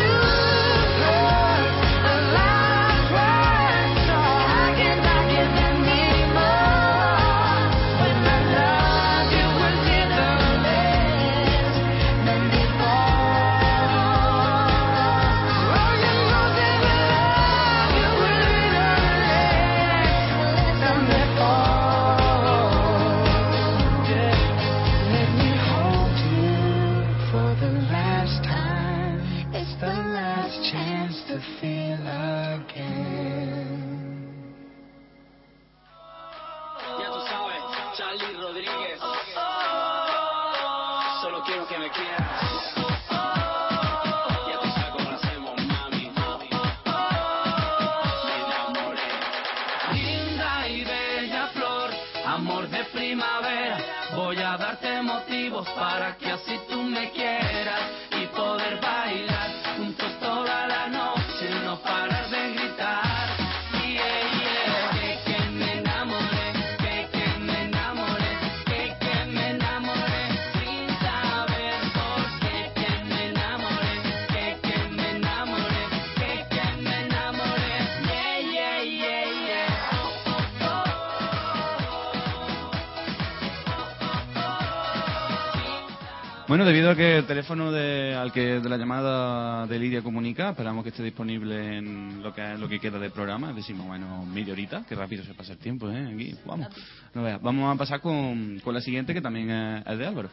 Bueno, 86.51 86.65
debido 86.65 86.91
a 86.91 86.97
que 86.97 87.19
el 87.19 87.25
teléfono 87.25 87.71
de, 87.71 88.13
al 88.13 88.33
que 88.33 88.59
de 88.59 88.67
la 88.67 88.75
llamada 88.75 89.65
de 89.67 89.79
Lidia 89.79 90.01
comunica, 90.01 90.49
esperamos 90.49 90.83
que 90.83 90.89
esté 90.89 91.01
disponible 91.01 91.77
en 91.77 92.21
lo 92.21 92.33
que 92.33 92.57
lo 92.57 92.67
que 92.67 92.77
queda 92.77 92.99
del 92.99 93.11
programa, 93.11 93.53
decimos, 93.53 93.87
bueno, 93.87 94.25
media 94.25 94.51
horita, 94.51 94.83
que 94.83 94.93
rápido 94.93 95.23
se 95.23 95.33
pasa 95.33 95.53
el 95.53 95.59
tiempo, 95.59 95.89
¿eh? 95.89 96.11
Aquí, 96.13 96.35
vamos. 96.45 96.67
No 97.13 97.23
veas. 97.23 97.41
Vamos 97.41 97.73
a 97.73 97.77
pasar 97.77 98.01
con, 98.01 98.59
con 98.59 98.73
la 98.73 98.81
siguiente, 98.81 99.13
que 99.13 99.21
también 99.21 99.49
es, 99.49 99.87
es 99.87 99.97
de 99.97 100.05
Álvaro. 100.05 100.29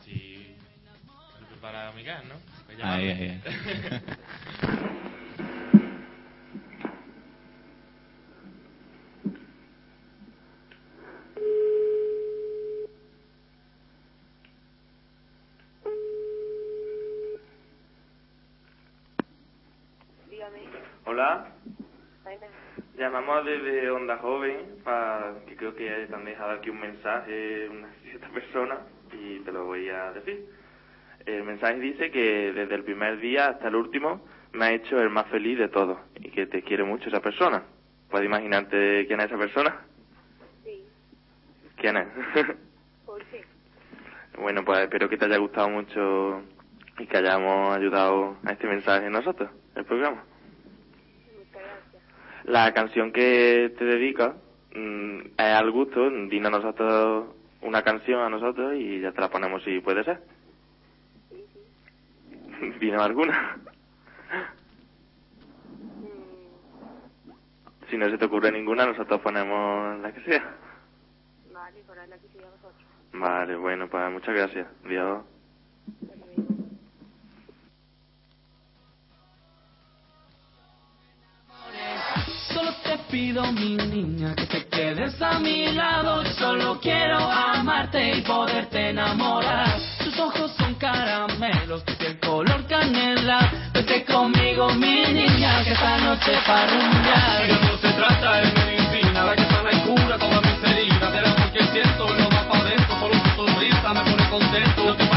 Así 0.00 0.56
se 1.38 1.44
prepara 1.44 1.92
Miguel, 1.92 2.28
¿no? 2.30 2.36
Pues 2.64 2.78
Ahí, 2.82 3.08
ahí, 3.10 3.28
ahí. 3.28 3.42
Hola. 21.16 21.46
Llamamos 22.98 23.46
desde 23.46 23.90
Onda 23.90 24.18
Joven, 24.18 24.82
para 24.84 25.36
que 25.46 25.56
creo 25.56 25.74
que 25.74 25.88
te 25.88 26.14
han 26.14 26.26
dejado 26.26 26.50
aquí 26.50 26.68
un 26.68 26.78
mensaje 26.78 27.70
una 27.70 27.88
cierta 28.02 28.28
persona 28.28 28.80
y 29.14 29.38
te 29.38 29.50
lo 29.50 29.64
voy 29.64 29.88
a 29.88 30.12
decir. 30.12 30.44
El 31.24 31.44
mensaje 31.44 31.80
dice 31.80 32.10
que 32.10 32.52
desde 32.52 32.74
el 32.74 32.84
primer 32.84 33.18
día 33.18 33.46
hasta 33.48 33.68
el 33.68 33.76
último 33.76 34.26
me 34.52 34.66
ha 34.66 34.72
hecho 34.74 35.00
el 35.00 35.08
más 35.08 35.26
feliz 35.28 35.58
de 35.58 35.68
todos 35.68 35.96
y 36.16 36.28
que 36.28 36.46
te 36.48 36.60
quiere 36.60 36.84
mucho 36.84 37.08
esa 37.08 37.22
persona. 37.22 37.62
¿Puedes 38.10 38.26
imaginarte 38.26 39.06
quién 39.06 39.18
es 39.20 39.26
esa 39.28 39.38
persona? 39.38 39.74
Sí, 40.64 40.84
¿Quién 41.76 41.96
es? 41.96 42.08
¿por 43.06 43.24
qué? 43.24 43.42
bueno, 44.38 44.66
pues 44.66 44.80
espero 44.80 45.08
que 45.08 45.16
te 45.16 45.24
haya 45.24 45.38
gustado 45.38 45.70
mucho 45.70 46.42
y 46.98 47.06
que 47.06 47.16
hayamos 47.16 47.74
ayudado 47.74 48.36
a 48.44 48.52
este 48.52 48.66
mensaje 48.66 49.08
nosotros, 49.08 49.48
el 49.76 49.86
programa. 49.86 50.22
La 52.46 52.72
canción 52.72 53.12
que 53.12 53.74
te 53.76 53.84
dedica 53.84 54.36
mm, 54.72 55.18
es 55.36 55.52
al 55.54 55.70
gusto, 55.72 56.08
dinos 56.08 56.52
a 56.52 56.56
nosotros 56.58 57.34
una 57.62 57.82
canción 57.82 58.20
a 58.20 58.30
nosotros 58.30 58.74
y 58.76 59.00
ya 59.00 59.10
te 59.10 59.20
la 59.20 59.28
ponemos 59.28 59.64
si 59.64 59.80
puede 59.80 60.04
ser. 60.04 60.20
Dinos 62.80 63.02
alguna. 63.02 63.58
Si 67.90 67.96
no 67.96 68.08
se 68.08 68.16
te 68.16 68.24
ocurre 68.24 68.52
ninguna, 68.52 68.86
nosotros 68.86 69.20
ponemos 69.20 70.00
la 70.00 70.12
que 70.12 70.20
sea. 70.22 70.54
Vale, 71.52 71.80
por 71.84 71.98
ahí 71.98 72.08
la 72.08 72.18
que 72.18 72.28
siga 72.28 72.46
vosotros. 72.50 72.84
Vale, 73.12 73.56
bueno, 73.56 73.88
pues 73.88 74.12
muchas 74.12 74.34
gracias. 74.34 74.68
Adiós. 74.84 75.24
Solo 82.52 82.72
te 82.84 82.98
pido, 83.10 83.42
mi 83.52 83.76
niña, 83.76 84.34
que 84.34 84.46
te 84.46 84.66
quedes 84.68 85.20
a 85.20 85.38
mi 85.38 85.72
lado. 85.72 86.24
Solo 86.38 86.78
quiero 86.80 87.18
amarte 87.18 88.18
y 88.18 88.20
poderte 88.22 88.90
enamorar. 88.90 89.78
Tus 90.02 90.18
ojos 90.18 90.52
son 90.56 90.74
caramelos, 90.74 91.82
piel 91.98 92.18
color 92.20 92.66
canela. 92.66 93.50
Vete 93.72 94.04
conmigo, 94.04 94.68
mi 94.74 95.02
niña, 95.06 95.64
que 95.64 95.72
esta 95.72 95.98
noche 95.98 96.32
para 96.46 96.66
rumbear. 96.66 97.42
Pero 97.42 97.54
no 97.60 97.78
se 97.78 97.92
trata 97.92 98.36
de 98.40 98.52
medicina, 98.52 99.24
la 99.24 99.36
que 99.36 99.44
sana 99.44 99.70
y 99.72 99.80
cura 99.80 100.18
todas 100.18 100.42
mis 100.42 100.70
heridas. 100.70 101.12
Del 101.12 101.24
amor 101.26 101.52
que 101.52 101.64
siento 101.64 102.14
no 102.16 102.28
va 102.30 102.48
pa' 102.48 102.64
dentro, 102.64 103.00
solo 103.00 103.14
tu 103.22 103.30
sonrisa 103.44 103.92
me 103.92 104.10
pone 104.10 104.30
contento. 104.30 105.15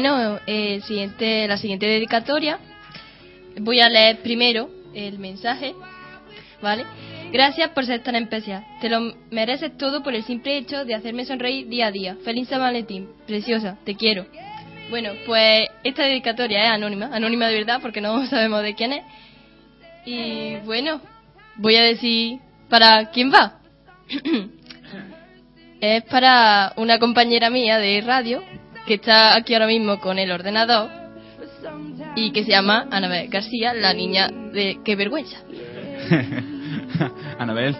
Bueno, 0.00 0.40
eh, 0.48 0.80
siguiente, 0.80 1.46
la 1.46 1.56
siguiente 1.56 1.86
dedicatoria. 1.86 2.58
Voy 3.60 3.78
a 3.78 3.88
leer 3.88 4.22
primero 4.22 4.68
el 4.92 5.20
mensaje, 5.20 5.72
¿vale? 6.60 6.84
Gracias 7.30 7.70
por 7.70 7.86
ser 7.86 8.02
tan 8.02 8.16
especial. 8.16 8.64
Te 8.80 8.88
lo 8.88 9.14
mereces 9.30 9.78
todo 9.78 10.02
por 10.02 10.16
el 10.16 10.24
simple 10.24 10.56
hecho 10.56 10.84
de 10.84 10.96
hacerme 10.96 11.24
sonreír 11.24 11.68
día 11.68 11.86
a 11.86 11.90
día. 11.92 12.16
Feliz 12.24 12.48
San 12.48 12.58
Valentín, 12.58 13.08
preciosa, 13.24 13.78
te 13.84 13.94
quiero. 13.94 14.26
Bueno, 14.90 15.12
pues 15.26 15.68
esta 15.84 16.02
dedicatoria 16.02 16.64
es 16.64 16.70
anónima, 16.70 17.10
anónima 17.12 17.46
de 17.46 17.54
verdad 17.54 17.78
porque 17.80 18.00
no 18.00 18.26
sabemos 18.30 18.64
de 18.64 18.74
quién 18.74 18.94
es. 18.94 19.04
Y 20.04 20.56
bueno, 20.64 21.00
voy 21.54 21.76
a 21.76 21.84
decir 21.84 22.40
para 22.68 23.10
quién 23.10 23.32
va. 23.32 23.60
es 25.80 26.02
para 26.02 26.72
una 26.78 26.98
compañera 26.98 27.48
mía 27.48 27.78
de 27.78 28.00
radio 28.00 28.42
que 28.86 28.94
está 28.94 29.34
aquí 29.36 29.54
ahora 29.54 29.66
mismo 29.66 30.00
con 30.00 30.18
el 30.18 30.30
ordenador 30.30 30.90
y 32.16 32.30
que 32.32 32.44
se 32.44 32.50
llama 32.50 32.86
Anabel 32.90 33.28
García, 33.28 33.74
la 33.74 33.92
niña 33.94 34.28
de 34.28 34.78
qué 34.84 34.96
vergüenza. 34.96 35.38
Anabel, 37.38 37.76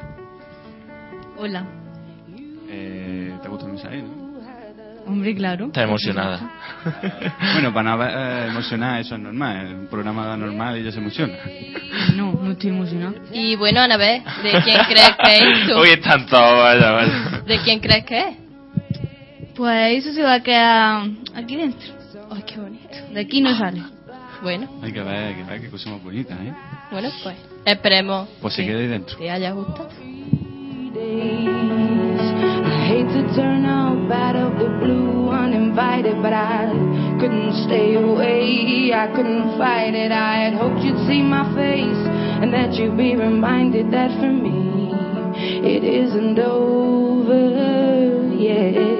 Hola. 1.37 1.65
eh, 2.69 3.35
¿te 3.43 3.49
gusta 3.49 3.67
el 3.67 3.73
mensaje, 3.73 4.03
no? 4.03 4.25
Hombre, 5.07 5.35
claro. 5.35 5.67
Está 5.67 5.83
emocionada. 5.83 6.51
Bueno, 7.55 7.73
para 7.73 7.95
Anabel 7.95 8.15
eh, 8.15 8.47
emocionar 8.51 9.01
eso 9.01 9.15
es 9.15 9.21
normal, 9.23 9.67
es 9.67 9.73
un 9.73 9.87
programa 9.87 10.37
normal 10.37 10.77
y 10.77 10.81
ella 10.81 10.93
se 10.93 10.99
emociona. 10.99 11.33
No, 12.15 12.33
no 12.33 12.53
estoy 12.53 12.71
emocionado. 12.71 13.15
Y 13.33 13.57
bueno, 13.57 13.81
Anabel, 13.81 14.23
¿de 14.43 14.51
quién 14.63 14.79
crees 14.87 15.17
que 15.25 15.37
es 15.39 15.59
esto? 15.63 15.79
Hoy 15.79 15.89
están 15.91 16.27
todos, 16.27 16.63
vaya, 16.63 16.91
vaya. 16.91 17.43
¿De 17.47 17.59
quién 17.61 17.81
crees 17.81 18.05
que 18.05 18.19
es? 18.21 18.37
Pues 19.57 19.99
eso 20.05 20.13
se 20.15 20.23
va 20.23 20.35
a 20.35 20.41
quedar 20.43 21.07
aquí 21.35 21.57
dentro. 21.57 21.89
Ay, 22.31 22.43
qué 22.43 22.61
bonito. 22.61 22.89
De 23.13 23.21
aquí 23.21 23.41
no 23.41 23.55
sale. 23.57 23.83
Bueno, 24.43 24.69
Hay 24.83 24.93
que 24.93 25.01
ver, 25.01 25.17
hay 25.17 25.35
que 25.37 25.43
ver 25.45 25.61
qué 25.63 25.71
cosa 25.71 25.91
más 25.91 26.03
bonita, 26.03 26.35
¿eh? 26.35 26.53
bueno, 26.91 27.09
pues 27.23 27.37
esperemos 27.65 28.29
Pues 28.43 28.53
se 28.55 28.63
que 28.63 28.69
quede 28.69 28.83
ahí 28.83 28.89
dentro. 28.89 29.17
te 29.17 29.31
haya 29.31 29.53
gustado. 29.53 29.89
I 31.47 32.87
hate 32.89 33.09
to 33.09 33.35
turn 33.35 33.65
up 33.65 34.11
out 34.13 34.37
of 34.37 34.59
the 34.59 34.69
blue 34.85 35.31
uninvited, 35.31 36.21
but 36.23 36.33
I 36.33 36.67
couldn't 37.19 37.53
stay 37.67 37.95
away. 37.97 38.93
I 38.93 39.09
couldn't 39.15 39.57
fight 39.59 39.95
it. 39.95 40.13
I 40.13 40.45
had 40.45 40.55
hoped 40.55 40.81
you'd 40.85 40.99
see 41.09 41.23
my 41.23 41.45
face 41.55 42.07
and 42.43 42.53
that 42.53 42.75
you'd 42.75 42.97
be 42.97 43.17
reminded 43.17 43.91
that 43.93 44.11
for 44.21 44.31
me 44.31 44.93
it 45.67 45.83
isn't 45.85 46.39
over 46.39 48.35
yet. 48.39 48.94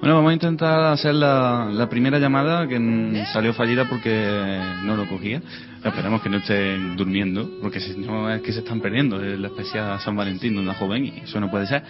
Bueno, 0.00 0.14
vamos 0.14 0.30
a 0.30 0.34
intentar 0.34 0.92
hacer 0.92 1.14
la, 1.14 1.68
la 1.72 1.88
primera 1.88 2.18
llamada 2.20 2.68
que 2.68 3.24
salió 3.32 3.52
fallida 3.52 3.88
porque 3.88 4.60
no 4.84 4.96
lo 4.96 5.08
cogía. 5.08 5.42
Esperemos 5.84 6.22
que 6.22 6.28
no 6.28 6.36
estén 6.36 6.96
durmiendo, 6.96 7.48
porque 7.60 7.80
si 7.80 7.98
no 7.98 8.30
es 8.30 8.40
que 8.42 8.52
se 8.52 8.60
están 8.60 8.80
perdiendo 8.80 9.18
de 9.18 9.36
la 9.36 9.48
especial 9.48 9.98
San 10.00 10.16
Valentín 10.16 10.54
de 10.54 10.60
una 10.60 10.74
joven 10.74 11.06
y 11.06 11.18
eso 11.24 11.40
no 11.40 11.50
puede 11.50 11.66
ser. 11.66 11.82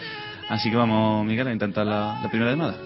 Así 0.48 0.70
que 0.70 0.76
vamos, 0.76 1.26
Miguel, 1.26 1.48
a 1.48 1.52
intentar 1.52 1.86
la, 1.86 2.18
la 2.22 2.28
primera 2.30 2.50
llamada. 2.50 2.76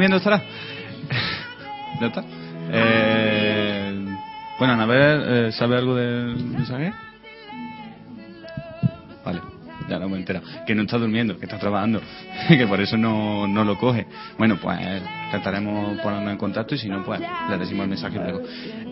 Durmiendo 0.00 0.16
estará. 0.16 0.42
ya 2.00 2.06
está. 2.06 2.24
Eh, 2.72 4.06
bueno, 4.58 4.72
Anabel, 4.72 5.24
eh, 5.26 5.52
¿sabe 5.52 5.76
algo 5.76 5.94
del 5.94 6.36
mensaje? 6.36 6.90
Que 10.66 10.74
no 10.74 10.82
está 10.82 10.98
durmiendo, 10.98 11.38
que 11.38 11.46
está 11.46 11.58
trabajando. 11.58 12.00
que 12.48 12.66
por 12.66 12.80
eso 12.80 12.96
no, 12.96 13.46
no 13.46 13.64
lo 13.64 13.78
coge. 13.78 14.06
Bueno, 14.38 14.58
pues 14.60 14.78
intentaremos 15.26 15.98
ponernos 16.00 16.32
en 16.32 16.38
contacto 16.38 16.74
y 16.74 16.78
si 16.78 16.88
no, 16.88 17.04
pues 17.04 17.20
le 17.20 17.58
decimos 17.58 17.84
el 17.84 17.90
mensaje 17.90 18.18
luego. 18.18 18.40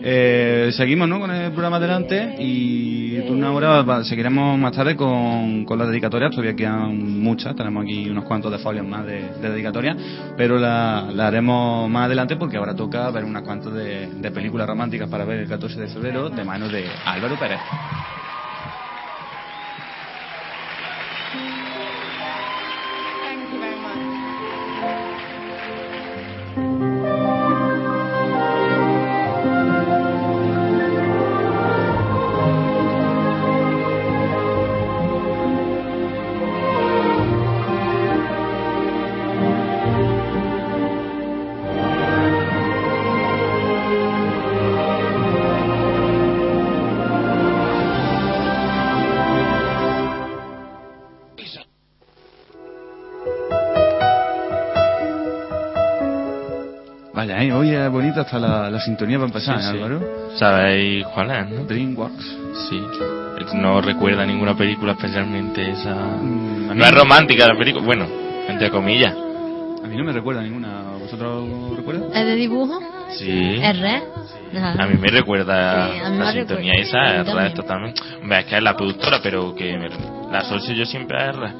Eh, 0.01 0.71
seguimos, 0.73 1.07
¿no? 1.07 1.19
Con 1.19 1.31
el 1.31 1.51
programa 1.51 1.77
adelante 1.77 2.35
y 2.39 3.17
una 3.29 3.51
hora 3.51 4.03
seguiremos 4.03 4.57
más 4.57 4.71
tarde 4.71 4.95
con, 4.95 5.65
con 5.65 5.77
las 5.77 5.87
dedicatorias. 5.89 6.31
Todavía 6.31 6.55
quedan 6.55 7.19
muchas. 7.19 7.55
Tenemos 7.55 7.83
aquí 7.83 8.09
unos 8.09 8.25
cuantos 8.25 8.51
de 8.51 8.59
folios 8.59 8.85
más 8.85 9.05
de, 9.05 9.29
de 9.41 9.49
dedicatorias. 9.49 9.97
Pero 10.37 10.57
la, 10.57 11.09
haremos 11.27 11.89
más 11.89 12.05
adelante 12.05 12.35
porque 12.35 12.57
ahora 12.57 12.75
toca 12.75 13.09
ver 13.11 13.25
unas 13.25 13.43
cuantas 13.43 13.73
de 13.73 14.31
películas 14.33 14.67
románticas 14.67 15.09
para 15.09 15.25
ver 15.25 15.39
el 15.39 15.47
14 15.47 15.79
de 15.79 15.87
febrero 15.87 16.29
de 16.29 16.43
manos 16.43 16.71
de 16.71 16.85
Álvaro 17.05 17.37
Pérez. 17.37 17.59
Bonita 57.89 58.21
hasta 58.21 58.39
la, 58.39 58.69
la 58.69 58.79
sintonía 58.79 59.17
para 59.17 59.27
empezar, 59.27 59.59
Sí, 59.61 59.67
¿eh, 59.67 59.71
sí. 59.71 59.77
Álvaro? 59.77 60.01
¿Sabéis 60.35 61.05
cuál 61.13 61.31
es, 61.31 61.49
no? 61.49 61.63
DreamWorks. 61.65 62.37
Sí. 62.69 62.81
No 63.55 63.81
recuerda 63.81 64.25
ninguna 64.25 64.55
película 64.55 64.91
especialmente 64.93 65.69
esa... 65.71 65.93
Mm, 65.95 66.75
No 66.77 66.85
es 66.85 66.91
romántica 66.91 67.47
la 67.47 67.57
película, 67.57 67.85
bueno, 67.85 68.05
entre 68.47 68.69
comillas. 68.69 69.13
A 69.83 69.87
mí 69.87 69.95
no 69.97 70.03
me 70.03 70.11
recuerda 70.13 70.41
ninguna. 70.41 70.81
¿Vosotros 70.99 71.77
recuerdan? 71.77 72.09
¿Es 72.13 72.25
de 72.25 72.35
dibujo? 72.35 72.79
Sí. 73.17 73.59
¿Es 73.61 73.79
re? 73.79 74.03
Ajá. 74.57 74.83
A 74.83 74.87
mí 74.87 74.95
me 74.99 75.07
recuerda 75.09 75.87
Sí, 75.91 75.99
a 75.99 76.09
mí 76.09 76.17
la 76.17 76.25
me 76.25 76.31
sintonía 76.33 76.73
recuerda. 76.73 76.81
esa, 76.81 77.19
es 77.21 77.25
también. 77.25 77.47
re 77.49 77.55
totalmente. 77.55 78.01
Hombre, 78.21 78.39
es 78.39 78.45
que 78.45 78.57
es 78.57 78.63
la 78.63 78.75
productora, 78.75 79.19
pero 79.23 79.55
que 79.55 79.77
me- 79.77 79.89
la 80.31 80.39
asocio 80.39 80.73
yo 80.75 80.85
siempre 80.85 81.17
a 81.21 81.29
R. 81.29 81.53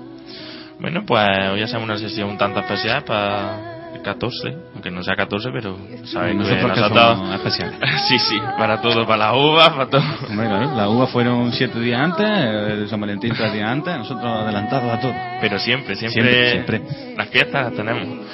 Bueno, 0.80 1.04
pues 1.06 1.28
hoy 1.52 1.62
hacemos 1.62 1.84
una 1.86 1.98
sesión 1.98 2.30
un 2.30 2.38
tanto 2.38 2.60
especial 2.60 3.04
para 3.04 3.79
14, 4.04 4.58
aunque 4.74 4.92
no 4.92 5.04
sea 5.04 5.16
14, 5.16 5.50
pero 5.52 5.78
sabéis 6.06 6.38
que 6.38 6.44
Nosotros 6.44 6.72
que 6.74 6.96
somos 6.96 7.36
especiales. 7.36 7.80
sí, 8.08 8.20
sí, 8.20 8.40
para 8.58 8.82
todo, 8.82 9.06
para 9.06 9.32
las 9.32 9.36
uvas, 9.36 9.70
para 9.70 9.90
todo. 9.90 10.02
Hombre, 10.30 10.48
claro, 10.48 10.76
las 10.76 10.88
uvas 10.88 11.10
fueron 11.10 11.52
siete 11.52 11.80
días 11.80 12.00
antes, 12.02 12.28
el 12.28 12.88
San 12.90 13.02
Valentín 13.02 13.34
tres 13.36 13.54
días 13.54 13.70
antes, 13.70 13.98
nosotros 13.98 14.26
adelantados 14.26 14.94
a 14.94 15.00
todo. 15.00 15.14
Pero 15.42 15.60
siempre, 15.60 15.96
siempre, 15.96 16.54
Siempre, 16.54 16.80
siempre. 16.80 17.16
las 17.18 17.28
fiestas 17.30 17.66
las 17.66 17.74
tenemos. 17.74 18.26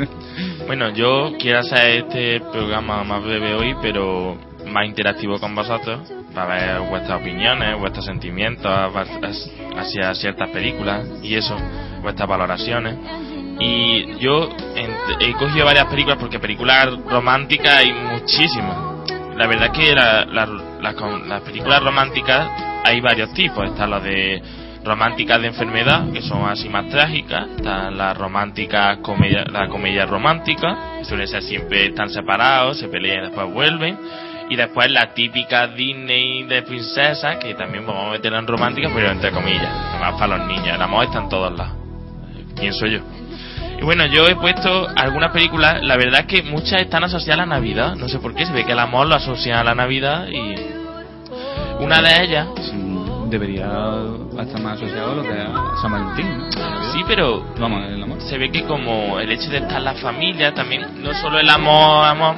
bueno, 0.66 0.90
yo 0.90 1.32
quiero 1.38 1.60
hacer 1.60 2.04
este 2.04 2.40
programa 2.40 3.04
más 3.04 3.22
breve 3.22 3.54
hoy, 3.54 3.76
pero 3.82 4.38
más 4.66 4.86
interactivo 4.86 5.38
con 5.38 5.54
vosotros, 5.54 6.00
para 6.34 6.54
ver 6.54 6.88
vuestras 6.88 7.20
opiniones, 7.20 7.78
vuestros 7.78 8.04
sentimientos 8.04 8.70
hacia 9.76 10.14
ciertas 10.14 10.48
películas 10.50 11.06
y 11.22 11.34
eso, 11.34 11.56
vuestras 12.02 12.28
valoraciones. 12.28 12.96
Y 13.60 14.16
yo 14.18 14.48
he 15.20 15.32
cogido 15.34 15.66
varias 15.66 15.86
películas 15.86 16.18
porque 16.18 16.38
películas 16.38 16.88
románticas 17.08 17.76
hay 17.76 17.92
muchísimas. 17.92 18.76
La 19.36 19.46
verdad 19.46 19.66
es 19.66 19.78
que 19.78 19.94
la- 19.94 20.24
la- 20.24 20.46
la- 20.46 21.18
las 21.26 21.40
películas 21.42 21.82
románticas 21.82 22.48
hay 22.84 23.00
varios 23.00 23.32
tipos. 23.34 23.66
Están 23.66 23.90
las 23.90 24.02
de 24.02 24.42
románticas 24.84 25.40
de 25.42 25.48
enfermedad, 25.48 26.10
que 26.10 26.22
son 26.22 26.48
así 26.48 26.68
más 26.70 26.88
trágicas. 26.88 27.48
Están 27.56 27.96
las 27.98 28.16
románticas, 28.16 28.98
la 29.52 29.68
comedia 29.68 30.06
romántica, 30.06 30.96
que 30.98 31.04
suele 31.04 31.26
ser 31.26 31.42
siempre 31.42 31.86
están 31.86 32.08
separados, 32.10 32.78
se 32.78 32.88
pelean 32.88 33.18
y 33.18 33.26
después 33.28 33.52
vuelven. 33.52 33.98
Y 34.48 34.56
después 34.56 34.90
la 34.90 35.12
típica 35.14 35.68
Disney 35.68 36.42
de 36.44 36.62
princesa, 36.62 37.38
que 37.38 37.54
también 37.54 37.86
vamos 37.86 38.08
a 38.08 38.10
meterla 38.12 38.38
en 38.38 38.46
romántica, 38.46 38.88
pero 38.92 39.10
entre 39.10 39.30
comillas, 39.30 39.68
además 39.92 40.14
para 40.18 40.38
los 40.38 40.46
niños. 40.48 40.74
El 40.74 40.82
amor 40.82 41.04
está 41.04 41.18
en 41.18 41.28
todos 41.28 41.56
lados. 41.56 41.74
Pienso 42.58 42.86
yo. 42.86 42.98
Y 43.80 43.82
bueno, 43.82 44.04
yo 44.04 44.28
he 44.28 44.36
puesto 44.36 44.88
algunas 44.94 45.30
películas, 45.30 45.82
la 45.82 45.96
verdad 45.96 46.20
es 46.20 46.26
que 46.26 46.42
muchas 46.42 46.82
están 46.82 47.02
asociadas 47.02 47.44
a 47.44 47.46
la 47.46 47.54
Navidad, 47.56 47.94
no 47.96 48.08
sé 48.08 48.18
por 48.18 48.34
qué, 48.34 48.44
se 48.44 48.52
ve 48.52 48.66
que 48.66 48.72
el 48.72 48.78
amor 48.78 49.06
lo 49.06 49.14
asocia 49.14 49.58
a 49.58 49.64
la 49.64 49.74
Navidad 49.74 50.28
y 50.28 50.54
una 51.82 52.02
de 52.02 52.24
ellas... 52.24 52.46
Debería 53.30 53.68
estar 54.38 54.60
más 54.60 54.76
asociado 54.76 55.12
a 55.12 55.14
lo 55.14 55.22
que 55.22 55.30
es 55.30 55.48
San 55.80 55.92
Valentín, 55.92 56.26
¿no? 56.36 56.92
Sí, 56.92 57.02
pero 57.06 57.42
Vamos, 57.58 57.88
el 57.88 58.02
amor. 58.02 58.20
se 58.20 58.36
ve 58.36 58.50
que 58.50 58.64
como 58.64 59.18
el 59.18 59.30
hecho 59.30 59.48
de 59.48 59.58
estar 59.58 59.80
la 59.80 59.94
familia 59.94 60.52
también, 60.52 61.02
no 61.02 61.14
solo 61.14 61.38
el 61.38 61.48
amor, 61.48 62.04
amor, 62.04 62.34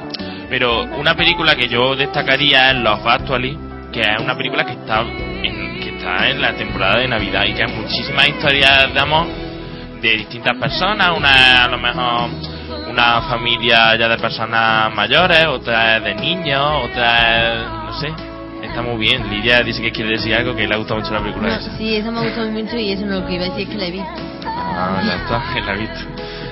pero 0.49 0.83
una 0.97 1.13
película 1.13 1.55
que 1.55 1.67
yo 1.67 1.93
destacaría 1.95 2.71
es 2.71 2.77
Love 2.77 3.05
Actually, 3.05 3.57
que 3.91 3.99
es 3.99 4.21
una 4.21 4.37
película 4.37 4.63
que 4.65 4.73
está 4.73 5.01
en, 5.01 5.79
que 5.81 5.89
está 5.97 6.29
en 6.29 6.41
la 6.41 6.53
temporada 6.53 6.99
de 6.99 7.07
Navidad 7.09 7.43
y 7.47 7.53
que 7.53 7.63
hay 7.63 7.73
muchísimas 7.73 8.29
historias 8.29 8.93
de 8.93 8.99
amor 8.99 9.42
de 10.03 10.17
distintas 10.17 10.55
personas, 10.57 11.11
una 11.17 11.63
a 11.63 11.67
lo 11.69 11.77
mejor 11.77 12.29
una 12.89 13.21
familia 13.23 13.95
ya 13.97 14.07
de 14.09 14.17
personas 14.17 14.93
mayores, 14.93 15.45
otra 15.47 15.97
es 15.97 16.03
de 16.03 16.15
niños, 16.15 16.61
otra 16.85 17.53
es, 17.53 17.63
no 17.85 17.93
sé, 17.99 18.13
está 18.63 18.81
muy 18.81 18.97
bien. 18.97 19.29
Lidia 19.29 19.63
dice 19.63 19.81
que 19.81 19.91
quiere 19.91 20.11
decir 20.11 20.35
algo 20.35 20.55
que 20.55 20.67
le 20.67 20.73
ha 20.75 20.77
gustado 20.77 20.99
mucho 20.99 21.13
la 21.13 21.21
película 21.21 21.47
No, 21.49 21.55
esa. 21.55 21.77
sí, 21.77 21.95
esa 21.95 22.11
me 22.11 22.19
ha 22.19 22.23
gustado 22.23 22.51
mucho 22.51 22.75
y 22.77 22.91
eso 22.91 23.05
no 23.05 23.21
lo 23.21 23.25
que 23.27 23.33
iba 23.35 23.45
a 23.45 23.49
decir 23.49 23.61
es 23.63 23.69
que 23.69 23.77
la 23.77 23.85
he 23.85 23.91
visto. 23.91 24.21
Ah, 24.45 25.01
ya 25.05 25.15
está, 25.15 25.43
que 25.53 25.61
la 25.61 25.73
he 25.73 25.77
visto. 25.77 25.99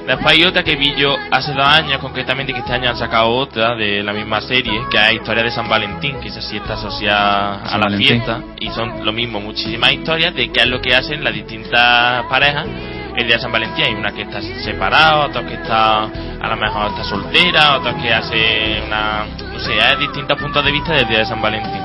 Después 0.07 0.33
hay 0.33 0.43
otra 0.45 0.63
que 0.63 0.75
vi 0.75 0.95
yo 0.95 1.15
hace 1.29 1.53
dos 1.53 1.65
años, 1.65 1.99
concretamente, 1.99 2.53
que 2.53 2.59
este 2.59 2.73
año 2.73 2.89
han 2.89 2.97
sacado 2.97 3.29
otra 3.29 3.75
de 3.75 4.01
la 4.01 4.13
misma 4.13 4.41
serie, 4.41 4.81
que 4.89 4.97
es 4.97 5.13
Historia 5.13 5.43
de 5.43 5.51
San 5.51 5.69
Valentín, 5.69 6.19
que 6.19 6.29
esa 6.29 6.41
sí 6.41 6.57
está 6.57 6.73
asociada 6.73 7.61
a 7.63 7.69
San 7.69 7.79
la 7.81 7.85
Valentín. 7.85 8.07
fiesta, 8.07 8.41
y 8.59 8.69
son 8.71 9.05
lo 9.05 9.11
mismo, 9.13 9.39
muchísimas 9.39 9.91
historias 9.93 10.33
de 10.33 10.51
qué 10.51 10.61
es 10.61 10.67
lo 10.67 10.81
que 10.81 10.95
hacen 10.95 11.23
las 11.23 11.33
distintas 11.33 12.25
parejas 12.25 12.65
el 13.15 13.27
día 13.27 13.35
de 13.35 13.41
San 13.41 13.51
Valentín. 13.51 13.85
Hay 13.85 13.93
una 13.93 14.11
que 14.11 14.23
está 14.23 14.41
separada, 14.41 15.25
otra 15.25 15.45
que 15.45 15.55
está, 15.55 16.03
a 16.03 16.47
lo 16.47 16.57
mejor 16.57 16.91
está 16.91 17.03
soltera, 17.03 17.77
otra 17.77 17.95
que 17.95 18.13
hace 18.13 18.81
una, 18.85 19.25
no 19.25 19.59
sé, 19.59 19.73
hay 19.81 19.97
distintos 19.97 20.39
puntos 20.39 20.63
de 20.63 20.71
vista 20.71 20.93
del 20.93 21.07
día 21.07 21.19
de 21.19 21.25
San 21.25 21.41
Valentín. 21.41 21.81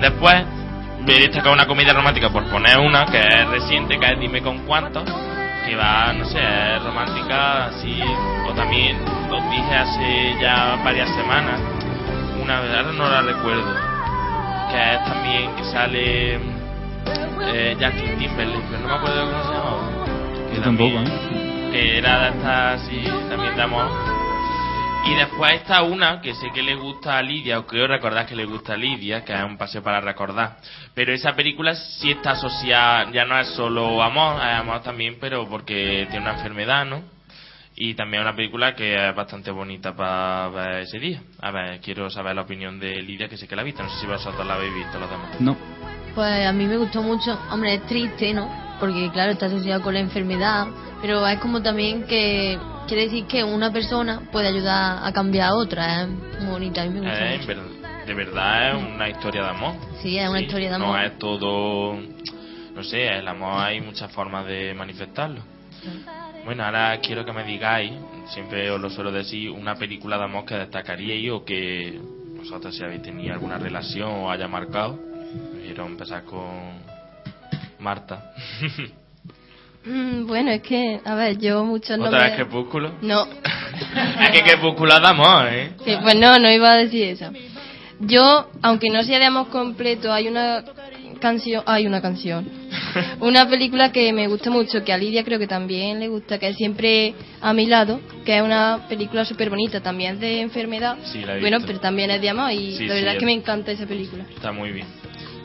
Después, 0.00 0.44
voy 1.00 1.14
a 1.14 1.18
destacar 1.18 1.52
una 1.52 1.66
comedia 1.66 1.92
romántica 1.92 2.30
por 2.30 2.44
poner 2.44 2.78
una 2.78 3.06
que 3.06 3.18
es 3.18 3.48
reciente, 3.48 3.98
que 3.98 4.06
es 4.06 4.20
Dime 4.20 4.42
con 4.42 4.58
cuánto, 4.66 5.04
que 5.66 5.76
va, 5.76 6.12
no 6.12 6.24
sé, 6.24 6.40
es 6.40 6.82
romántica, 6.82 7.66
así, 7.66 8.00
o 8.48 8.52
también 8.52 8.96
os 9.30 9.50
dije 9.50 9.74
hace 9.74 10.36
ya 10.40 10.78
varias 10.84 11.08
semanas, 11.10 11.60
una, 12.42 12.58
ahora 12.58 12.92
no 12.92 13.08
la 13.08 13.22
recuerdo, 13.22 13.74
que 14.70 14.94
es 14.94 15.04
también 15.04 15.54
que 15.56 15.64
sale 15.64 16.34
eh, 17.42 17.76
Justin 17.78 18.30
pero 18.36 18.80
no 18.80 18.88
me 18.88 18.94
acuerdo 18.94 19.30
cómo 19.30 19.44
se 19.44 19.52
llamaba. 19.52 19.93
Que 20.54 20.60
Yo 20.60 20.66
tampoco, 20.66 21.00
¿eh? 21.00 21.70
Que 21.72 21.98
era 21.98 22.20
de 22.20 22.28
estas 22.28 22.82
así, 22.82 23.02
también 23.28 23.56
de 23.56 23.62
amor. 23.62 23.90
Y 25.04 25.14
después 25.16 25.52
está 25.54 25.82
una 25.82 26.20
que 26.20 26.32
sé 26.34 26.50
que 26.54 26.62
le 26.62 26.76
gusta 26.76 27.18
a 27.18 27.22
Lidia, 27.22 27.58
o 27.58 27.66
creo 27.66 27.88
recordar 27.88 28.24
que 28.24 28.36
le 28.36 28.44
gusta 28.44 28.74
a 28.74 28.76
Lidia, 28.76 29.24
que 29.24 29.34
es 29.34 29.42
un 29.42 29.58
paseo 29.58 29.82
para 29.82 30.00
recordar. 30.00 30.58
Pero 30.94 31.12
esa 31.12 31.34
película 31.34 31.74
sí 31.74 32.12
está 32.12 32.32
asociada, 32.32 33.10
ya 33.10 33.24
no 33.24 33.36
es 33.36 33.48
solo 33.48 34.00
amor, 34.00 34.36
es 34.36 34.54
amor 34.60 34.80
también, 34.82 35.16
pero 35.20 35.48
porque 35.48 36.06
tiene 36.08 36.24
una 36.24 36.34
enfermedad, 36.34 36.86
¿no? 36.86 37.02
Y 37.74 37.94
también 37.94 38.22
una 38.22 38.36
película 38.36 38.76
que 38.76 39.08
es 39.08 39.14
bastante 39.16 39.50
bonita 39.50 39.96
para 39.96 40.48
ver 40.50 40.82
ese 40.82 41.00
día. 41.00 41.20
A 41.40 41.50
ver, 41.50 41.80
quiero 41.80 42.08
saber 42.10 42.36
la 42.36 42.42
opinión 42.42 42.78
de 42.78 43.02
Lidia, 43.02 43.28
que 43.28 43.36
sé 43.36 43.48
que 43.48 43.56
la 43.56 43.62
ha 43.62 43.64
visto. 43.64 43.82
No 43.82 43.90
sé 43.90 44.02
si 44.02 44.06
vosotros 44.06 44.46
la 44.46 44.54
habéis 44.54 44.74
visto 44.74 45.00
los 45.00 45.10
demás. 45.10 45.40
No. 45.40 45.56
Pues 46.14 46.46
a 46.46 46.52
mí 46.52 46.64
me 46.66 46.76
gustó 46.76 47.02
mucho. 47.02 47.36
Hombre, 47.50 47.74
es 47.74 47.86
triste, 47.86 48.32
¿no? 48.32 48.63
Porque 48.84 49.10
claro, 49.12 49.32
está 49.32 49.46
asociado 49.46 49.80
con 49.82 49.94
la 49.94 50.00
enfermedad, 50.00 50.66
pero 51.00 51.26
es 51.26 51.38
como 51.38 51.62
también 51.62 52.04
que 52.04 52.58
quiere 52.86 53.04
decir 53.04 53.24
que 53.24 53.42
una 53.42 53.72
persona 53.72 54.20
puede 54.30 54.48
ayudar 54.48 54.98
a 55.02 55.10
cambiar 55.10 55.48
a 55.48 55.54
otra. 55.54 56.02
Es 56.02 56.08
muy 56.42 56.50
bonita, 56.50 56.84
mí 56.84 56.90
me 56.90 57.00
gusta 57.00 57.32
Eh, 57.34 57.38
mucho. 57.38 58.06
de 58.06 58.14
verdad 58.14 58.76
es 58.76 58.84
una 58.94 59.08
historia 59.08 59.42
de 59.44 59.48
amor. 59.48 59.74
Sí, 60.02 60.18
es 60.18 60.28
una 60.28 60.40
historia 60.42 60.68
de 60.68 60.74
amor. 60.74 60.88
No 60.88 61.02
es 61.02 61.18
todo. 61.18 61.94
No 62.74 62.82
sé, 62.84 63.06
el 63.08 63.26
amor 63.26 63.54
hay 63.62 63.80
muchas 63.80 64.12
formas 64.12 64.44
de 64.46 64.74
manifestarlo. 64.74 65.40
Bueno, 66.44 66.62
ahora 66.62 66.98
quiero 67.00 67.24
que 67.24 67.32
me 67.32 67.42
digáis, 67.44 67.90
siempre 68.26 68.70
os 68.70 68.78
lo 68.78 68.90
suelo 68.90 69.10
decir, 69.10 69.50
una 69.50 69.76
película 69.76 70.18
de 70.18 70.24
amor 70.24 70.44
que 70.44 70.56
destacaríais 70.56 71.30
o 71.30 71.42
que 71.42 71.98
vosotros 72.36 72.76
si 72.76 72.84
habéis 72.84 73.00
tenido 73.00 73.32
alguna 73.32 73.56
relación 73.56 74.10
o 74.10 74.30
haya 74.30 74.46
marcado. 74.46 74.98
Quiero 75.64 75.86
empezar 75.86 76.24
con 76.24 76.82
Marta. 77.84 78.32
Mm, 79.84 80.26
bueno, 80.26 80.50
es 80.50 80.62
que, 80.62 80.98
a 81.04 81.14
ver, 81.14 81.36
yo 81.38 81.62
muchos 81.62 81.98
no 81.98 82.06
¿Otra 82.06 82.18
me... 82.20 82.24
vez 82.24 82.34
Crepúsculo? 82.36 82.92
No, 83.02 83.26
es 84.22 84.30
que 84.30 84.42
Crepúsculo 84.42 84.94
amor, 84.94 85.46
¿eh? 85.52 85.72
Sí, 85.84 85.92
pues 86.02 86.16
no, 86.16 86.38
no 86.38 86.50
iba 86.50 86.72
a 86.72 86.76
decir 86.76 87.04
eso. 87.08 87.30
Yo, 88.00 88.48
aunque 88.62 88.88
no 88.88 89.02
sea 89.02 89.18
de 89.18 89.26
amor 89.26 89.48
completo, 89.50 90.10
hay 90.12 90.26
una 90.28 90.64
canción, 91.20 91.62
hay 91.66 91.86
una 91.86 92.00
canción, 92.00 92.48
una 93.20 93.46
película 93.48 93.92
que 93.92 94.10
me 94.14 94.26
gusta 94.26 94.50
mucho, 94.50 94.82
que 94.82 94.92
a 94.92 94.96
Lidia 94.96 95.22
creo 95.22 95.38
que 95.38 95.46
también 95.46 96.00
le 96.00 96.08
gusta, 96.08 96.38
que 96.38 96.48
es 96.48 96.56
siempre 96.56 97.14
a 97.42 97.52
mi 97.52 97.66
lado, 97.66 98.00
que 98.24 98.36
es 98.38 98.42
una 98.42 98.86
película 98.88 99.24
súper 99.26 99.50
bonita, 99.50 99.80
también 99.82 100.14
es 100.14 100.20
de 100.20 100.40
enfermedad, 100.40 100.96
Sí, 101.04 101.20
la 101.22 101.36
he 101.36 101.40
bueno, 101.40 101.58
visto. 101.58 101.66
pero 101.66 101.80
también 101.80 102.10
es 102.10 102.20
de 102.22 102.30
amor 102.30 102.50
y 102.52 102.76
Sí, 102.76 102.86
la 102.86 102.94
sí, 102.94 103.00
verdad 103.00 103.08
es 103.10 103.14
es- 103.16 103.20
que 103.20 103.26
me 103.26 103.32
encanta 103.32 103.70
esa 103.70 103.86
película. 103.86 104.24
Está 104.34 104.50
muy 104.50 104.70
bien. 104.72 104.86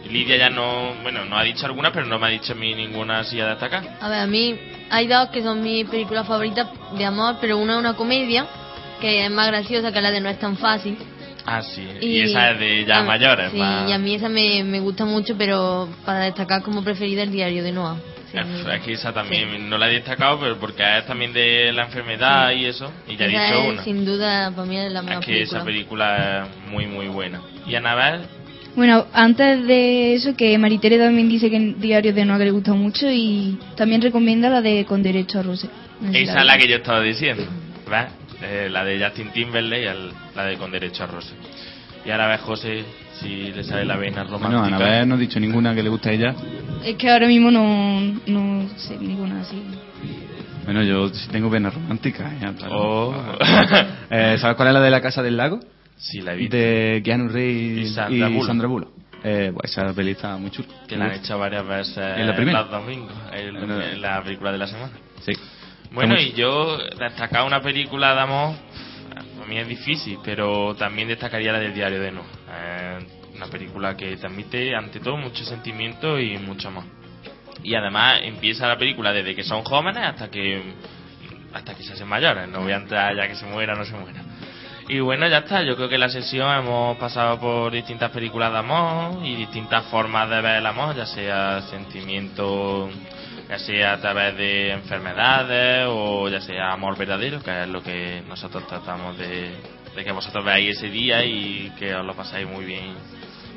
Y 0.09 0.13
Lidia 0.13 0.37
ya 0.37 0.49
no, 0.49 0.93
bueno, 1.03 1.23
no 1.25 1.37
ha 1.37 1.43
dicho 1.43 1.65
alguna, 1.65 1.91
pero 1.91 2.05
no 2.07 2.17
me 2.19 2.27
ha 2.27 2.29
dicho 2.29 2.53
a 2.53 2.55
mí 2.55 2.73
ninguna 2.73 3.19
así 3.19 3.39
a 3.39 3.47
destacar. 3.47 3.83
A 4.01 4.09
ver, 4.09 4.19
a 4.19 4.27
mí 4.27 4.59
hay 4.89 5.07
dos 5.07 5.29
que 5.29 5.41
son 5.43 5.61
mis 5.61 5.87
películas 5.87 6.27
favoritas 6.27 6.67
de 6.97 7.05
amor, 7.05 7.37
pero 7.39 7.57
una 7.57 7.73
es 7.73 7.79
una 7.79 7.93
comedia, 7.93 8.47
que 8.99 9.23
es 9.25 9.31
más 9.31 9.47
graciosa 9.47 9.91
que 9.91 10.01
la 10.01 10.11
de 10.11 10.19
No 10.19 10.29
es 10.29 10.39
tan 10.39 10.57
fácil. 10.57 10.97
Ah, 11.45 11.61
sí. 11.61 11.87
Y, 12.01 12.19
esa 12.21 12.51
es 12.51 12.59
de 12.59 12.85
ya 12.85 13.01
mayores, 13.03 13.51
Sí, 13.51 13.57
más- 13.57 13.89
y 13.89 13.93
a 13.93 13.97
mí 13.97 14.15
esa 14.15 14.29
me, 14.29 14.63
me 14.63 14.79
gusta 14.79 15.05
mucho, 15.05 15.35
pero 15.37 15.87
para 16.05 16.19
destacar 16.21 16.61
como 16.63 16.83
preferida 16.83 17.23
el 17.23 17.31
diario 17.31 17.63
de 17.63 17.71
Noah. 17.71 17.95
Sí, 18.31 18.37
Es 18.37 18.81
que 18.83 18.93
esa 18.93 19.11
también 19.11 19.67
no 19.69 19.77
la 19.79 19.89
he 19.89 19.93
destacado, 19.93 20.39
pero 20.39 20.59
porque 20.59 20.83
es 20.99 21.05
también 21.07 21.33
de 21.33 21.71
la 21.71 21.85
enfermedad 21.85 22.51
y 22.51 22.65
eso. 22.65 22.91
Y 23.07 23.15
ya 23.15 23.25
he 23.25 23.29
esa 23.29 23.43
dicho 23.45 23.61
es, 23.63 23.69
una. 23.73 23.83
sin 23.83 24.05
duda, 24.05 24.51
para 24.51 24.67
mí 24.67 24.77
es 24.77 24.91
la 24.91 24.99
Es 24.99 25.05
mejor 25.05 25.25
que 25.25 25.31
película. 25.31 25.57
esa 25.57 25.65
película 25.65 26.45
es 26.65 26.69
muy, 26.71 26.85
muy 26.85 27.07
buena. 27.07 27.41
Y 27.65 27.73
Anabel, 27.73 28.21
Bueno, 28.79 29.07
antes 29.11 29.67
de 29.67 30.13
eso, 30.13 30.37
que 30.37 30.57
Maritere 30.57 30.97
también 30.97 31.27
dice 31.27 31.49
que 31.49 31.57
en 31.57 31.81
Diario 31.81 32.13
de 32.13 32.23
Noa 32.23 32.37
que 32.37 32.45
le 32.45 32.51
gusta 32.51 32.73
mucho 32.73 33.07
y 33.11 33.59
también 33.75 34.01
recomienda 34.01 34.49
la 34.49 34.61
de 34.61 34.85
Con 34.85 35.03
Derecho 35.03 35.39
a 35.39 35.43
Roce. 35.43 35.67
No 35.99 36.13
sé 36.13 36.17
si 36.19 36.23
esa 36.23 36.39
es 36.39 36.45
la 36.45 36.57
que 36.57 36.65
yo 36.69 36.77
estaba 36.77 37.01
diciendo. 37.01 37.43
¿Ves? 37.91 38.05
Eh, 38.41 38.69
la 38.71 38.85
de 38.85 39.03
Justin 39.03 39.31
Timberlake 39.33 39.83
y 39.83 39.85
el- 39.85 40.11
la 40.33 40.45
de 40.45 40.55
Con 40.55 40.71
Derecho 40.71 41.03
a 41.03 41.07
Rosa. 41.07 41.33
Y 42.05 42.09
ahora 42.09 42.29
ves, 42.29 42.39
José, 42.39 42.85
si 43.19 43.51
le 43.51 43.65
sale 43.65 43.83
la 43.83 43.97
vena 43.97 44.23
Bueno, 44.23 44.37
romántica. 44.37 44.77
Anabel 44.77 45.09
no 45.09 45.15
ha 45.15 45.17
dicho 45.17 45.41
ninguna 45.41 45.75
que 45.75 45.83
le 45.83 45.89
guste 45.89 46.11
a 46.11 46.13
ella. 46.13 46.35
Es 46.85 46.95
que 46.95 47.09
ahora 47.09 47.27
mismo 47.27 47.51
no, 47.51 47.99
no 48.27 48.65
sé 48.77 48.97
ninguna 48.97 49.41
así. 49.41 49.61
Bueno, 50.63 50.83
yo 50.83 51.09
sí 51.09 51.27
tengo 51.29 51.49
venas 51.49 51.73
románticas. 51.73 52.31
¿eh? 52.31 52.45
Oh. 52.71 53.13
Eh, 54.09 54.37
¿Sabes 54.39 54.55
cuál 54.55 54.69
es 54.69 54.73
la 54.73 54.79
de 54.79 54.89
la 54.89 55.01
Casa 55.01 55.21
del 55.21 55.35
Lago? 55.35 55.59
Sí, 55.99 56.21
la 56.21 56.33
he 56.33 56.37
visto. 56.37 56.55
De 56.57 57.01
Keanu 57.03 57.27
Reeves 57.29 57.91
Y 57.91 57.93
Sandra 58.41 58.67
Bullock. 58.67 58.89
Eh, 59.21 59.51
pues 59.53 59.69
esa 59.71 59.93
peli 59.93 60.11
está 60.11 60.37
muy 60.37 60.49
chula. 60.49 60.69
Que 60.87 60.95
la 60.95 61.05
han 61.05 61.11
hecho 61.15 61.37
varias 61.37 61.67
veces 61.67 61.97
¿En 61.97 62.25
la 62.25 62.35
primera? 62.35 62.61
los 62.61 62.71
domingos, 62.71 63.11
en, 63.33 63.55
En 63.57 64.01
la- 64.01 64.23
película 64.23 64.51
de 64.53 64.57
la 64.57 64.67
semana. 64.67 64.93
Sí. 65.21 65.33
Bueno, 65.91 66.15
y 66.17 66.31
yo 66.33 66.77
destacar 66.97 67.45
una 67.45 67.61
película 67.61 68.13
de 68.15 68.21
amor, 68.21 68.55
a 69.43 69.45
mí 69.45 69.57
es 69.57 69.67
difícil, 69.67 70.19
pero 70.23 70.73
también 70.75 71.09
destacaría 71.09 71.51
la 71.51 71.59
del 71.59 71.73
Diario 71.73 71.99
de 71.99 72.11
No. 72.13 72.21
Eh, 72.49 72.99
una 73.35 73.47
película 73.47 73.97
que 73.97 74.15
transmite, 74.15 74.73
ante 74.75 74.99
todo, 75.01 75.17
mucho 75.17 75.43
sentimiento 75.43 76.17
y 76.19 76.37
mucho 76.37 76.69
amor. 76.69 76.85
Y 77.61 77.75
además 77.75 78.21
empieza 78.23 78.67
la 78.67 78.77
película 78.77 79.11
desde 79.11 79.35
que 79.35 79.43
son 79.43 79.63
jóvenes 79.65 80.01
hasta 80.05 80.29
que 80.31 80.61
hasta 81.53 81.73
que 81.75 81.83
se 81.83 81.91
hacen 81.93 82.07
mayores. 82.07 82.47
No 82.47 82.61
voy 82.61 82.71
a 82.71 82.77
entrar 82.77 83.13
ya 83.17 83.27
que 83.27 83.35
se 83.35 83.45
muera 83.47 83.73
o 83.73 83.77
no 83.77 83.83
se 83.83 83.95
muera. 83.97 84.21
Y 84.89 85.01
bueno, 85.01 85.27
ya 85.27 85.37
está. 85.37 85.61
Yo 85.61 85.75
creo 85.75 85.87
que 85.87 85.95
en 85.95 86.01
la 86.01 86.09
sesión 86.09 86.51
hemos 86.51 86.97
pasado 86.97 87.39
por 87.39 87.71
distintas 87.71 88.09
películas 88.09 88.51
de 88.51 88.57
amor 88.57 89.23
y 89.23 89.35
distintas 89.35 89.85
formas 89.85 90.27
de 90.27 90.41
ver 90.41 90.55
el 90.55 90.65
amor, 90.65 90.95
ya 90.95 91.05
sea 91.05 91.61
sentimiento, 91.61 92.89
ya 93.47 93.59
sea 93.59 93.93
a 93.93 94.01
través 94.01 94.35
de 94.35 94.71
enfermedades 94.71 95.85
o 95.87 96.27
ya 96.27 96.41
sea 96.41 96.73
amor 96.73 96.97
verdadero, 96.97 97.39
que 97.39 97.61
es 97.61 97.67
lo 97.69 97.83
que 97.83 98.23
nosotros 98.27 98.65
tratamos 98.67 99.15
de, 99.15 99.51
de 99.95 100.03
que 100.03 100.11
vosotros 100.11 100.43
veáis 100.43 100.75
ese 100.77 100.89
día 100.89 101.23
y 101.23 101.71
que 101.77 101.93
os 101.93 102.03
lo 102.03 102.15
pasáis 102.15 102.47
muy 102.47 102.65
bien 102.65 102.95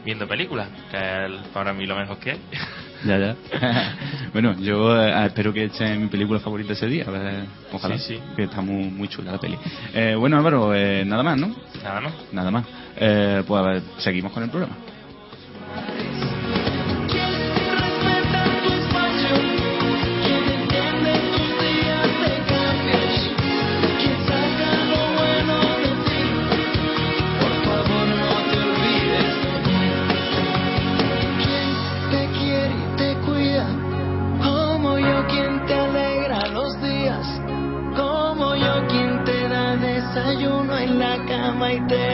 viendo 0.04 0.28
películas, 0.28 0.68
que 0.90 0.98
es 0.98 1.48
para 1.54 1.72
mí 1.72 1.86
lo 1.86 1.96
mejor 1.96 2.18
que 2.18 2.32
hay. 2.32 2.40
Ya, 3.04 3.18
ya. 3.18 3.36
bueno, 4.32 4.54
yo 4.60 4.96
eh, 5.00 5.26
espero 5.26 5.52
que 5.52 5.64
echen 5.64 6.02
mi 6.02 6.08
película 6.08 6.40
favorita 6.40 6.72
ese 6.72 6.86
día. 6.86 7.04
a 7.06 7.10
ver, 7.10 7.44
ojalá. 7.72 7.98
Sí, 7.98 8.14
sí. 8.14 8.20
Que 8.36 8.44
está 8.44 8.60
muy, 8.60 8.84
muy 8.84 9.08
chula 9.08 9.32
la 9.32 9.38
peli. 9.38 9.58
Eh, 9.92 10.14
bueno, 10.18 10.36
Álvaro, 10.36 10.74
eh, 10.74 11.04
nada 11.04 11.22
más, 11.22 11.38
¿no? 11.38 11.54
Nada 11.82 12.00
más. 12.00 12.12
Nada 12.32 12.50
más. 12.50 12.64
Eh, 12.96 13.42
pues 13.46 13.60
a 13.60 13.64
ver, 13.64 13.82
seguimos 13.98 14.32
con 14.32 14.42
el 14.42 14.50
programa. 14.50 14.76
Cama 41.80 42.06
y 42.06 42.11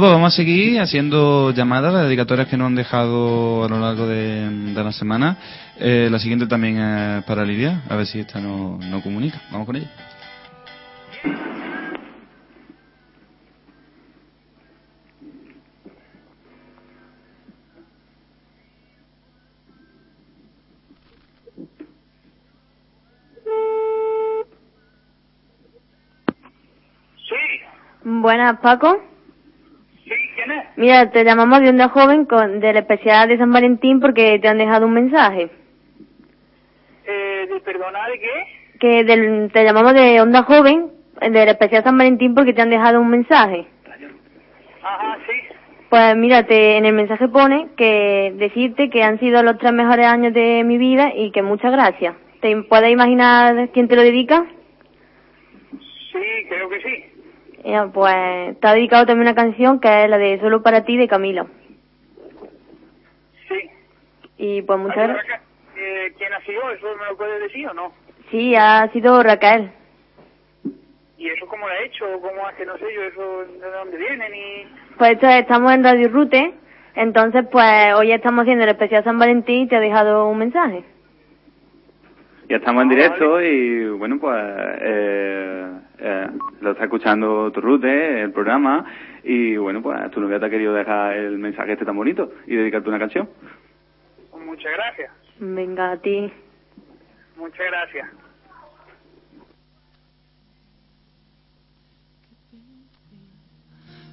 Vamos 0.00 0.32
a 0.32 0.36
seguir 0.36 0.80
haciendo 0.80 1.50
llamadas, 1.50 1.92
las 1.92 2.04
dedicatorias 2.04 2.46
que 2.46 2.56
nos 2.56 2.68
han 2.68 2.76
dejado 2.76 3.64
a 3.64 3.68
lo 3.68 3.80
largo 3.80 4.06
de, 4.06 4.72
la 4.72 4.92
semana. 4.92 5.36
Eh, 5.76 6.08
la 6.08 6.20
siguiente 6.20 6.46
también 6.46 6.78
es 6.78 7.24
para 7.24 7.44
Lidia, 7.44 7.82
a 7.88 7.96
ver 7.96 8.06
si 8.06 8.20
esta 8.20 8.40
no, 8.40 8.78
no 8.78 9.02
comunica. 9.02 9.40
Vamos 9.50 9.66
con 9.66 9.74
ella. 9.74 9.90
Buenas, 28.04 28.60
Paco. 28.60 29.07
Mira, 30.76 31.10
te 31.10 31.24
llamamos 31.24 31.60
de 31.60 31.70
Onda 31.70 31.88
Joven 31.88 32.24
con, 32.24 32.60
del 32.60 32.76
especial 32.76 33.28
de 33.28 33.38
San 33.38 33.52
Valentín 33.52 34.00
porque 34.00 34.38
te 34.38 34.48
han 34.48 34.58
dejado 34.58 34.86
un 34.86 34.92
mensaje. 34.92 35.50
Eh, 37.06 37.46
de, 37.48 37.60
perdona, 37.60 38.06
¿de 38.08 38.18
qué? 38.18 38.78
Que 38.78 39.04
del, 39.04 39.50
te 39.52 39.64
llamamos 39.64 39.94
de 39.94 40.20
Onda 40.20 40.42
Joven 40.42 40.90
del 41.20 41.48
especial 41.48 41.82
San 41.82 41.98
Valentín 41.98 42.34
porque 42.34 42.52
te 42.52 42.62
han 42.62 42.70
dejado 42.70 43.00
un 43.00 43.08
mensaje. 43.08 43.66
Ajá, 44.82 45.18
sí. 45.26 45.54
Pues 45.88 46.16
mira, 46.16 46.46
te, 46.46 46.76
en 46.76 46.84
el 46.84 46.92
mensaje 46.92 47.28
pone 47.28 47.68
que 47.76 48.34
decirte 48.36 48.90
que 48.90 49.02
han 49.02 49.18
sido 49.18 49.42
los 49.42 49.58
tres 49.58 49.72
mejores 49.72 50.06
años 50.06 50.34
de 50.34 50.62
mi 50.64 50.76
vida 50.76 51.12
y 51.14 51.30
que 51.32 51.42
muchas 51.42 51.72
gracias. 51.72 52.14
¿Te 52.40 52.54
puedes 52.62 52.90
imaginar 52.90 53.70
quién 53.72 53.88
te 53.88 53.96
lo 53.96 54.02
dedica? 54.02 54.44
Sí, 56.12 56.46
creo 56.48 56.68
que 56.68 56.80
sí. 56.82 57.04
Ya, 57.68 57.86
pues 57.86 58.14
ha 58.62 58.72
dedicado 58.74 59.04
también 59.04 59.28
una 59.28 59.34
canción 59.34 59.78
que 59.78 60.04
es 60.04 60.08
la 60.08 60.16
de 60.16 60.40
Solo 60.40 60.62
para 60.62 60.84
ti 60.84 60.96
de 60.96 61.06
Camila. 61.06 61.46
Sí. 63.46 63.70
Y 64.38 64.62
pues 64.62 64.78
muchas 64.78 65.08
gracias. 65.08 65.42
Eh, 65.76 66.12
¿Quién 66.16 66.32
ha 66.32 66.40
sido? 66.46 66.70
¿Eso 66.70 66.86
me 66.96 67.06
lo 67.10 67.16
puedes 67.18 67.42
decir 67.42 67.68
o 67.68 67.74
no? 67.74 67.92
Sí, 68.30 68.54
ha 68.56 68.88
sido 68.92 69.22
Raquel. 69.22 69.70
¿Y 71.18 71.28
eso 71.28 71.46
cómo 71.46 71.66
lo 71.68 71.74
ha 71.74 71.80
hecho? 71.84 72.06
¿Cómo 72.22 72.46
hace? 72.46 72.64
No 72.64 72.78
sé 72.78 72.84
yo, 72.94 73.02
eso 73.02 73.44
de 73.44 73.70
dónde 73.70 73.96
viene 73.98 74.30
ni... 74.30 74.66
Pues 74.96 75.12
esto- 75.12 75.28
estamos 75.28 75.72
en 75.72 75.84
Radio 75.84 76.08
Rute, 76.08 76.54
entonces 76.94 77.44
pues 77.52 77.92
hoy 77.96 78.12
estamos 78.12 78.42
haciendo 78.42 78.64
el 78.64 78.70
especial 78.70 79.04
San 79.04 79.18
Valentín 79.18 79.62
y 79.64 79.68
te 79.68 79.76
ha 79.76 79.80
dejado 79.80 80.26
un 80.28 80.38
mensaje. 80.38 80.84
Ya 82.48 82.56
estamos 82.56 82.82
en 82.82 82.88
directo 82.88 83.42
y 83.42 83.90
bueno, 83.90 84.18
pues 84.18 84.34
eh, 84.80 85.70
eh, 85.98 86.26
lo 86.62 86.70
está 86.70 86.84
escuchando 86.84 87.52
tu 87.52 87.60
Rute, 87.60 88.22
el 88.22 88.32
programa, 88.32 88.86
y 89.22 89.58
bueno, 89.58 89.82
pues 89.82 90.10
tu 90.12 90.20
novia 90.20 90.40
te 90.40 90.46
ha 90.46 90.50
querido 90.50 90.72
dejar 90.72 91.14
el 91.14 91.36
mensaje 91.38 91.72
este 91.72 91.84
tan 91.84 91.94
bonito 91.96 92.32
y 92.46 92.56
dedicarte 92.56 92.88
una 92.88 92.98
canción. 92.98 93.28
Muchas 94.46 94.72
gracias, 94.72 95.10
Venga, 95.40 95.92
a 95.92 95.96
ti. 95.98 96.32
muchas 97.36 97.66
gracias. 97.66 98.08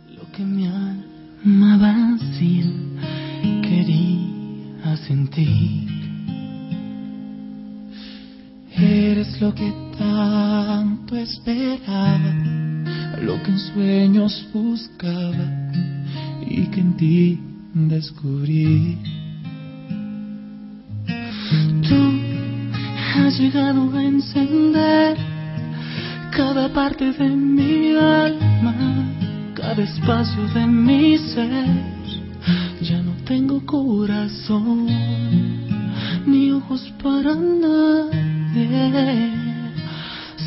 Lo 0.09 0.23
que 0.35 0.43
mi 0.43 0.67
alma 0.67 1.77
vacía 1.79 2.65
quería 3.61 4.95
sentir. 5.07 5.94
Eres 8.77 9.39
lo 9.39 9.53
que 9.55 9.71
tanto 9.97 11.15
esperaba, 11.15 12.33
lo 13.21 13.41
que 13.41 13.51
en 13.51 13.59
sueños 13.59 14.47
buscaba 14.53 15.71
y 16.45 16.67
que 16.67 16.81
en 16.81 16.97
ti 16.97 17.39
descubrí. 17.73 18.97
Tú 21.87 22.19
has 23.17 23.39
llegado 23.39 23.95
a 23.95 24.03
encender 24.03 25.17
cada 26.31 26.67
parte 26.73 27.13
de 27.13 27.29
mi 27.29 27.95
alma, 27.95 28.75
cada 29.53 29.83
espacio 29.83 30.47
de 30.53 30.67
mi 30.67 31.17
ser. 31.17 31.95
Ya 32.81 33.01
no 33.01 33.13
tengo 33.23 33.65
corazón 33.65 34.87
ni 36.25 36.51
ojos 36.51 36.93
para 37.01 37.35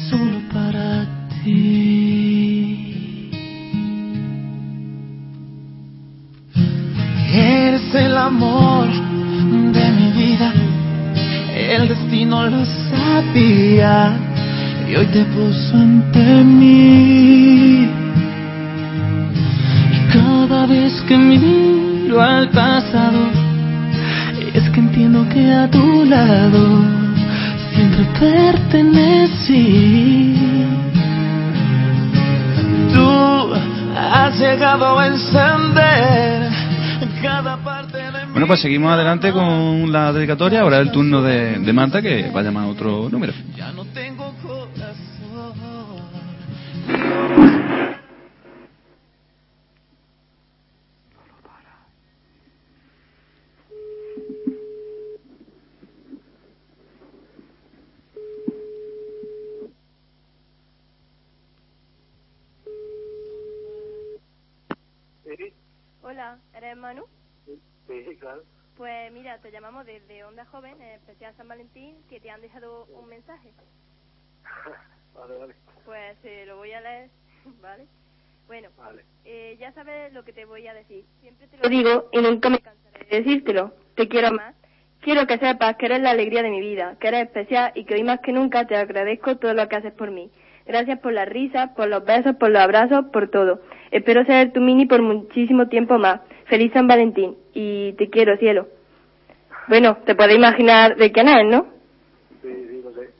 solo 0.08 0.40
para 0.50 1.04
ti. 1.44 3.30
Eres 7.30 7.94
el 7.94 8.16
amor 8.16 8.88
de 8.88 9.90
mi 9.90 10.12
vida, 10.12 10.52
el 11.54 11.88
destino 11.88 12.46
lo 12.46 12.64
sabía 12.64 14.16
y 14.88 14.96
hoy 14.96 15.06
te 15.06 15.24
puso 15.26 15.76
ante 15.76 16.44
mí. 16.44 17.88
Y 19.92 20.12
cada 20.14 20.64
vez 20.64 20.94
que 21.02 21.18
miro 21.18 22.22
al 22.22 22.48
pasado, 22.48 23.28
es 24.54 24.70
que 24.70 24.80
entiendo 24.80 25.28
que 25.28 25.52
a 25.52 25.70
tu 25.70 26.06
lado 26.06 26.97
siempre 27.78 28.04
pertenecí. 28.18 29.54
Tú 32.92 33.54
has 33.96 34.38
llegado 34.38 34.98
a 34.98 35.06
encender 35.06 36.50
cada 37.22 37.56
parte 37.58 37.98
de 37.98 38.26
Bueno, 38.32 38.46
pues 38.46 38.60
seguimos 38.60 38.92
adelante 38.92 39.32
con 39.32 39.92
la 39.92 40.12
dedicatoria. 40.12 40.62
Ahora 40.62 40.80
es 40.80 40.86
el 40.86 40.92
turno 40.92 41.22
de, 41.22 41.58
de 41.58 41.72
Marta, 41.72 42.02
que 42.02 42.30
va 42.30 42.40
a 42.40 42.42
llamar 42.42 42.64
a 42.64 42.68
otro 42.68 43.08
número. 43.10 43.32
Te 69.42 69.50
llamamos 69.52 69.86
desde 69.86 70.24
Onda 70.24 70.44
Joven, 70.46 70.74
en 70.82 70.90
especial 70.90 71.32
San 71.36 71.48
Valentín, 71.48 71.96
que 72.10 72.20
te 72.20 72.30
han 72.30 72.40
dejado 72.40 72.86
un 72.86 73.08
mensaje. 73.08 73.52
Vale, 75.14 75.36
vale. 75.36 75.54
Pues 75.84 76.16
eh, 76.22 76.44
lo 76.46 76.58
voy 76.58 76.70
a 76.72 76.80
leer, 76.80 77.10
¿vale? 77.60 77.86
Bueno, 78.46 78.68
Vale. 78.76 79.04
eh, 79.24 79.56
ya 79.58 79.72
sabes 79.72 80.12
lo 80.12 80.24
que 80.24 80.32
te 80.32 80.44
voy 80.44 80.66
a 80.68 80.74
decir. 80.74 81.04
Siempre 81.20 81.48
te 81.48 81.56
lo 81.58 81.68
digo 81.68 82.08
y 82.12 82.18
nunca 82.18 82.48
me 82.50 82.60
cansaré 82.60 83.04
de 83.04 83.16
decírtelo. 83.18 83.72
Te 83.96 84.06
quiero 84.08 84.30
más. 84.32 84.54
Quiero 85.00 85.26
que 85.26 85.38
sepas 85.38 85.76
que 85.76 85.86
eres 85.86 86.00
la 86.02 86.10
alegría 86.10 86.42
de 86.44 86.50
mi 86.50 86.60
vida, 86.60 86.96
que 87.00 87.08
eres 87.08 87.22
especial 87.26 87.72
y 87.74 87.84
que 87.84 87.94
hoy 87.94 88.04
más 88.04 88.20
que 88.20 88.32
nunca 88.32 88.66
te 88.66 88.76
agradezco 88.76 89.38
todo 89.38 89.54
lo 89.54 89.68
que 89.68 89.76
haces 89.76 89.92
por 89.92 90.10
mí. 90.12 90.30
Gracias 90.66 91.00
por 91.00 91.12
las 91.12 91.28
risas, 91.28 91.70
por 91.70 91.88
los 91.88 92.04
besos, 92.04 92.36
por 92.36 92.50
los 92.50 92.62
abrazos, 92.62 93.06
por 93.12 93.28
todo. 93.30 93.60
Espero 93.90 94.24
ser 94.24 94.52
tu 94.52 94.60
mini 94.60 94.86
por 94.86 95.02
muchísimo 95.02 95.68
tiempo 95.68 95.98
más. 95.98 96.20
Feliz 96.46 96.72
San 96.72 96.86
Valentín 96.86 97.36
y 97.54 97.94
te 97.94 98.08
quiero, 98.08 98.36
cielo. 98.36 98.68
Bueno, 99.68 99.98
te 100.06 100.14
puedes 100.14 100.34
imaginar 100.34 100.96
de 100.96 101.12
quién 101.12 101.28
es, 101.28 101.44
¿no? 101.44 101.66
Sí, 102.42 102.48
sí, 102.48 102.80
lo 102.82 102.92
sé. 102.92 103.10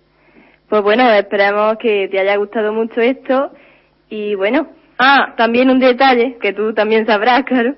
Pues 0.68 0.82
bueno, 0.82 1.10
esperemos 1.10 1.76
que 1.78 2.08
te 2.08 2.18
haya 2.18 2.36
gustado 2.36 2.72
mucho 2.72 3.00
esto 3.00 3.52
y 4.08 4.34
bueno. 4.34 4.68
Ah, 4.98 5.34
también 5.36 5.70
un 5.70 5.78
detalle 5.78 6.38
que 6.40 6.52
tú 6.52 6.72
también 6.72 7.06
sabrás, 7.06 7.44
claro, 7.44 7.74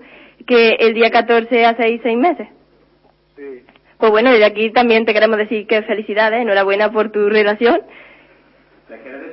que 0.46 0.76
el 0.78 0.94
día 0.94 1.10
14 1.10 1.66
hace 1.66 2.00
seis 2.02 2.16
meses. 2.16 2.48
Sí. 3.36 3.64
Pues 3.98 4.10
bueno, 4.10 4.30
desde 4.30 4.46
aquí 4.46 4.70
también 4.70 5.04
te 5.04 5.12
queremos 5.12 5.36
decir 5.36 5.66
que 5.66 5.82
felicidades, 5.82 6.40
enhorabuena 6.40 6.90
por 6.90 7.10
tu 7.10 7.28
relación. 7.28 7.82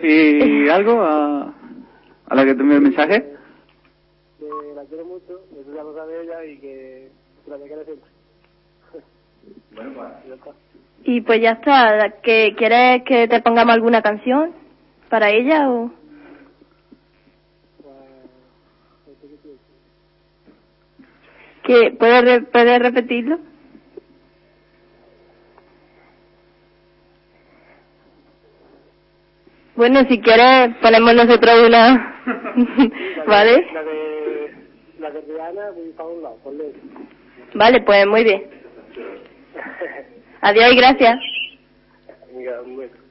¿Y 0.04 0.68
algo 0.68 1.02
a, 1.02 1.54
a 2.28 2.36
la 2.36 2.44
que 2.46 2.56
te 2.56 2.62
envió 2.62 2.78
el 2.78 2.84
mensaje? 2.84 3.24
Que 4.40 4.46
la 4.76 4.84
quiero 4.86 5.06
mucho, 5.06 5.42
que 5.50 5.64
tú 5.64 5.74
ya 5.74 5.84
lo 5.84 5.94
sabes 5.96 6.24
ella 6.24 6.44
y 6.44 6.58
que, 6.58 7.10
que 7.46 7.52
la 7.52 7.58
quiero 7.58 7.86
siempre. 7.86 8.17
Bueno, 9.78 9.92
pues. 10.44 10.56
Y 11.04 11.22
pues 11.22 11.40
ya 11.42 11.52
está, 11.52 12.16
¿que 12.22 12.54
¿quieres 12.58 13.04
que 13.04 13.28
te 13.30 13.42
pongamos 13.42 13.76
alguna 13.76 14.02
canción 14.02 14.52
para 15.10 15.30
ella 15.30 15.70
o...? 15.72 15.92
que 21.64 21.92
¿Puedes, 22.00 22.24
re- 22.24 22.42
¿Puedes 22.44 22.80
repetirlo? 22.80 23.40
Bueno, 29.76 30.00
si 30.10 30.20
quieres 30.20 30.76
ponemos 30.82 31.14
nosotros 31.14 31.68
una, 31.68 32.16
¿vale? 33.28 33.68
La 33.74 33.84
de, 33.84 34.54
la 35.00 35.12
de 35.12 35.22
Rihanna, 35.22 35.70
voy 35.72 35.90
para 35.96 36.10
un 36.10 36.24
lado, 36.24 36.38
ponle. 36.44 36.74
Vale, 37.54 37.82
pues 37.82 38.08
muy 38.08 38.24
bien. 38.24 38.44
Adiós 40.42 40.72
y 40.72 40.76
gracias. 40.76 41.20
Beso. 42.78 43.08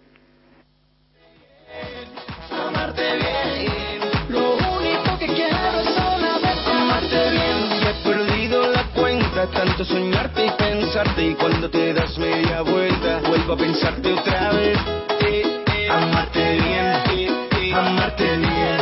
amarte 2.51 3.03
bien. 3.17 4.01
Lo 4.29 4.55
único 4.55 5.19
que 5.19 5.27
quiero 5.27 5.81
es 5.81 5.95
solamente 5.95 6.71
amarte 6.71 7.31
bien. 7.31 7.57
He 7.83 7.95
perdido 8.09 8.73
la 8.73 8.85
cuenta, 8.95 9.47
tanto 9.51 9.85
soñarte 9.85 10.47
y 10.47 10.51
pensarte. 10.51 11.27
Y 11.27 11.35
cuando 11.35 11.71
te 11.71 11.93
das 11.93 12.17
media 12.19 12.63
vuelta, 12.63 13.21
vuelvo 13.29 13.55
a 13.55 13.57
pensarte 13.57 14.13
otra 14.13 14.53
vez. 14.53 14.79
Eh, 15.21 15.65
eh, 15.75 15.89
amarte 15.91 16.53
bien, 16.53 17.47
eh, 17.53 17.75
amarte 17.75 18.37
bien, 18.37 18.76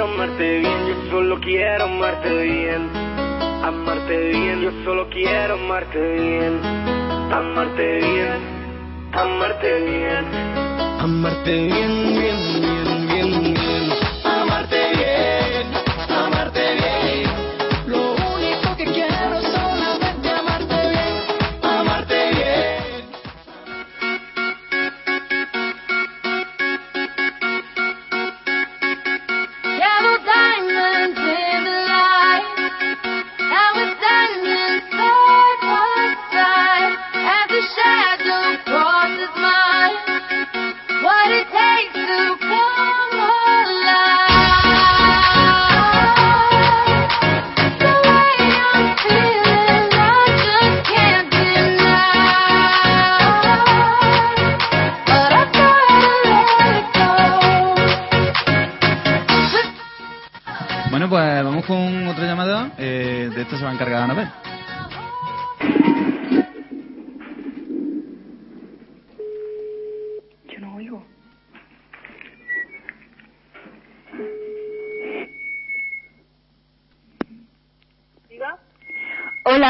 amarte 0.00 0.58
bien, 0.58 0.86
yo 0.86 1.10
solo 1.10 1.40
quiero 1.40 1.84
amarte 1.84 2.28
bien. 2.42 2.90
Amarte 3.62 4.16
bien, 4.30 4.60
yo 4.60 4.70
solo 4.84 5.08
quiero 5.10 5.54
amarte 5.54 5.98
bien. 5.98 6.60
Amarte 7.32 7.96
bien, 7.98 8.38
amarte 9.12 9.80
bien. 9.80 10.24
Amarte 11.00 11.52
bien, 11.52 12.14
bien, 12.14 12.60
bien, 12.60 12.71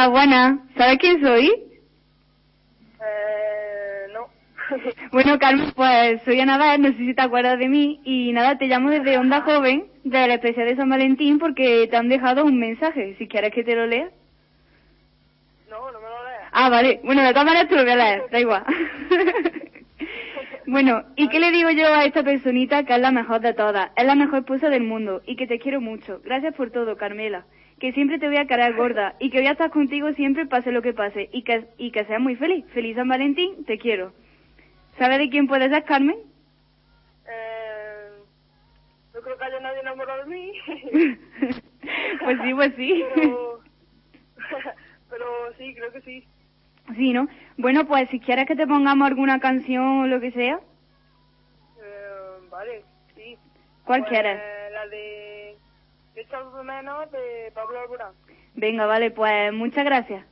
Hola, 0.03 0.11
buena. 0.11 0.59
¿Sabes 0.77 0.99
quién 0.99 1.21
soy? 1.21 1.47
Eh, 3.01 4.07
no. 4.13 4.27
Bueno, 5.13 5.39
Carmen, 5.39 5.71
pues 5.77 6.21
soy 6.25 6.41
Anabel, 6.41 6.83
no 6.83 6.89
sé 6.89 6.97
si 6.97 7.15
te 7.15 7.23
acuerdas 7.23 7.57
de 7.57 7.69
mí. 7.69 8.01
Y 8.03 8.33
nada, 8.33 8.59
te 8.59 8.67
llamo 8.67 8.91
desde 8.91 9.17
Onda 9.17 9.43
Joven, 9.43 9.85
del 10.03 10.33
especial 10.33 10.67
de 10.67 10.75
San 10.75 10.91
Valentín, 10.91 11.39
porque 11.39 11.87
te 11.89 11.97
han 11.97 12.09
dejado 12.09 12.45
un 12.45 12.59
mensaje. 12.59 13.15
Si 13.17 13.29
quieres 13.29 13.55
que 13.55 13.63
te 13.63 13.77
lo 13.77 13.87
lea. 13.87 14.11
No, 15.71 15.93
no 15.93 16.01
me 16.01 16.09
lo 16.09 16.25
leas. 16.25 16.51
Ah, 16.51 16.69
vale. 16.69 17.01
Bueno, 17.05 17.23
de 17.23 17.31
todas 17.31 17.47
maneras 17.47 17.69
te 17.69 17.77
lo 17.77 17.83
voy 17.85 17.93
a 17.93 17.97
leer, 17.97 18.23
da 18.29 18.41
igual. 18.41 18.65
bueno, 20.67 21.05
¿y 21.15 21.29
qué 21.29 21.39
le 21.39 21.53
digo 21.53 21.71
yo 21.71 21.95
a 21.95 22.05
esta 22.05 22.25
personita 22.25 22.83
que 22.83 22.93
es 22.93 23.01
la 23.01 23.13
mejor 23.13 23.41
de 23.41 23.55
todas? 23.55 23.93
Es 23.97 24.05
la 24.05 24.17
mejor 24.17 24.41
esposa 24.41 24.69
del 24.69 24.83
mundo 24.83 25.23
y 25.27 25.37
que 25.37 25.47
te 25.47 25.61
quiero 25.61 25.81
mucho. 25.81 26.21
Gracias 26.25 26.55
por 26.57 26.73
todo, 26.73 26.97
Carmela. 26.97 27.45
Que 27.83 27.91
siempre 27.93 28.21
te 28.21 28.29
voy 28.29 28.37
a 28.37 28.47
querer 28.47 28.77
gorda 28.77 29.17
y 29.19 29.29
que 29.31 29.39
voy 29.39 29.49
a 29.49 29.53
estar 29.53 29.69
contigo 29.71 30.13
siempre 30.13 30.47
pase 30.47 30.71
lo 30.71 30.83
que 30.83 30.93
pase 30.93 31.29
y 31.33 31.43
que, 31.43 31.67
y 31.79 31.91
que 31.91 32.05
seas 32.05 32.21
muy 32.21 32.37
feliz. 32.37 32.65
Feliz 32.73 32.95
San 32.95 33.09
Valentín, 33.09 33.65
te 33.65 33.77
quiero. 33.77 34.13
¿Sabes 34.99 35.19
de 35.19 35.29
quién 35.29 35.49
puede 35.49 35.69
ser, 35.69 35.83
Carmen? 35.83 36.15
Eh, 37.27 38.09
no 39.13 39.21
creo 39.21 39.37
que 39.37 39.45
haya 39.45 39.59
nadie 39.59 39.81
enamorado 39.81 40.23
de 40.25 40.31
mí. 40.31 40.53
pues 42.25 42.39
sí, 42.45 42.55
pues 42.55 42.73
sí. 42.77 43.05
Pero, 43.17 43.61
pero 45.11 45.27
sí, 45.59 45.75
creo 45.75 45.91
que 45.93 46.01
sí. 46.03 46.25
sí, 46.95 47.13
¿no? 47.13 47.27
Bueno, 47.57 47.85
pues 47.85 48.09
si 48.11 48.21
quieres 48.21 48.47
que 48.47 48.55
te 48.55 48.69
pongamos 48.69 49.09
alguna 49.09 49.41
canción 49.41 50.03
o 50.03 50.07
lo 50.07 50.21
que 50.21 50.31
sea. 50.31 50.61
Eh, 51.83 52.47
vale, 52.49 52.85
sí. 53.17 53.37
¿Cuál 53.85 54.03
Pues, 54.03 54.11
quieres? 54.11 54.39
La 54.73 54.87
de... 54.87 55.32
De 56.23 56.29
Echar 56.29 56.53
de 56.53 56.63
menos 56.63 57.11
de 57.11 57.51
Pablo 57.53 57.81
Alborán. 57.81 58.13
Venga, 58.55 58.87
vale, 58.87 59.11
pues 59.11 59.53
muchas 59.53 59.85
gracias. 59.85 60.25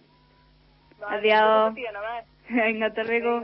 Vale, 1.00 1.32
Adiós. 1.32 1.74
Venga, 2.48 2.86
hasta 2.86 3.02
luego. 3.02 3.42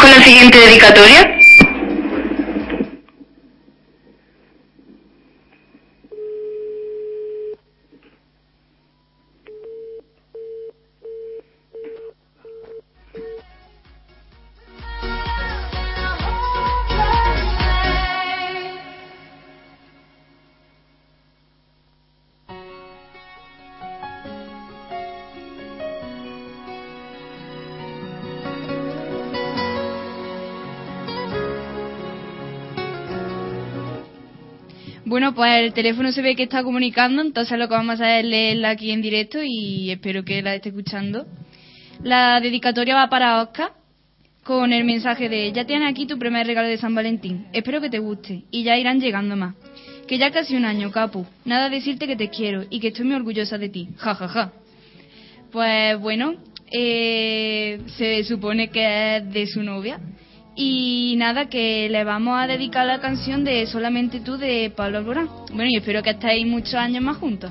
Con 0.00 0.10
la 0.10 0.22
siguiente 0.22 0.58
dedicatoria. 0.58 1.29
Bueno, 35.20 35.34
pues 35.34 35.52
el 35.64 35.74
teléfono 35.74 36.12
se 36.12 36.22
ve 36.22 36.34
que 36.34 36.44
está 36.44 36.62
comunicando, 36.62 37.20
entonces 37.20 37.58
lo 37.58 37.68
que 37.68 37.74
vamos 37.74 37.90
a 37.90 38.04
hacer 38.04 38.24
es 38.24 38.30
leerla 38.30 38.70
aquí 38.70 38.90
en 38.90 39.02
directo 39.02 39.38
y 39.44 39.90
espero 39.90 40.24
que 40.24 40.40
la 40.40 40.54
esté 40.54 40.70
escuchando. 40.70 41.26
La 42.02 42.40
dedicatoria 42.40 42.94
va 42.94 43.10
para 43.10 43.42
Oscar 43.42 43.72
con 44.42 44.72
el 44.72 44.84
mensaje 44.84 45.28
de 45.28 45.52
ya 45.52 45.66
tienes 45.66 45.90
aquí 45.90 46.06
tu 46.06 46.18
primer 46.18 46.46
regalo 46.46 46.68
de 46.68 46.78
San 46.78 46.94
Valentín, 46.94 47.48
espero 47.52 47.82
que 47.82 47.90
te 47.90 47.98
guste 47.98 48.44
y 48.50 48.62
ya 48.62 48.78
irán 48.78 48.98
llegando 48.98 49.36
más. 49.36 49.56
Que 50.08 50.16
ya 50.16 50.30
casi 50.30 50.56
un 50.56 50.64
año, 50.64 50.90
Capu, 50.90 51.26
nada 51.44 51.68
decirte 51.68 52.06
que 52.06 52.16
te 52.16 52.30
quiero 52.30 52.64
y 52.70 52.80
que 52.80 52.88
estoy 52.88 53.04
muy 53.04 53.16
orgullosa 53.16 53.58
de 53.58 53.68
ti, 53.68 53.88
ja 53.98 54.14
ja 54.14 54.26
ja. 54.26 54.52
Pues 55.52 56.00
bueno, 56.00 56.36
eh, 56.72 57.78
se 57.98 58.24
supone 58.24 58.70
que 58.70 59.18
es 59.18 59.30
de 59.30 59.46
su 59.46 59.62
novia. 59.62 60.00
Y 60.54 61.14
nada, 61.16 61.48
que 61.48 61.88
le 61.88 62.04
vamos 62.04 62.38
a 62.38 62.46
dedicar 62.46 62.86
la 62.86 63.00
canción 63.00 63.44
de 63.44 63.66
Solamente 63.66 64.20
tú 64.20 64.36
de 64.36 64.72
Pablo 64.74 64.98
Alborán. 64.98 65.28
Bueno, 65.52 65.70
y 65.70 65.76
espero 65.76 66.02
que 66.02 66.10
estéis 66.10 66.46
muchos 66.46 66.74
años 66.74 67.02
más 67.02 67.16
juntos. 67.18 67.50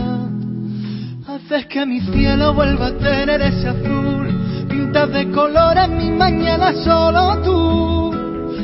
Haces 1.51 1.65
que 1.65 1.85
mi 1.85 1.99
cielo 1.99 2.53
vuelva 2.53 2.87
a 2.87 2.93
tener 2.93 3.41
ese 3.41 3.67
azul, 3.67 4.65
pintas 4.69 5.11
de 5.11 5.29
colores 5.31 5.89
mi 5.89 6.09
mañana 6.09 6.71
solo 6.81 7.41
tú. 7.41 8.13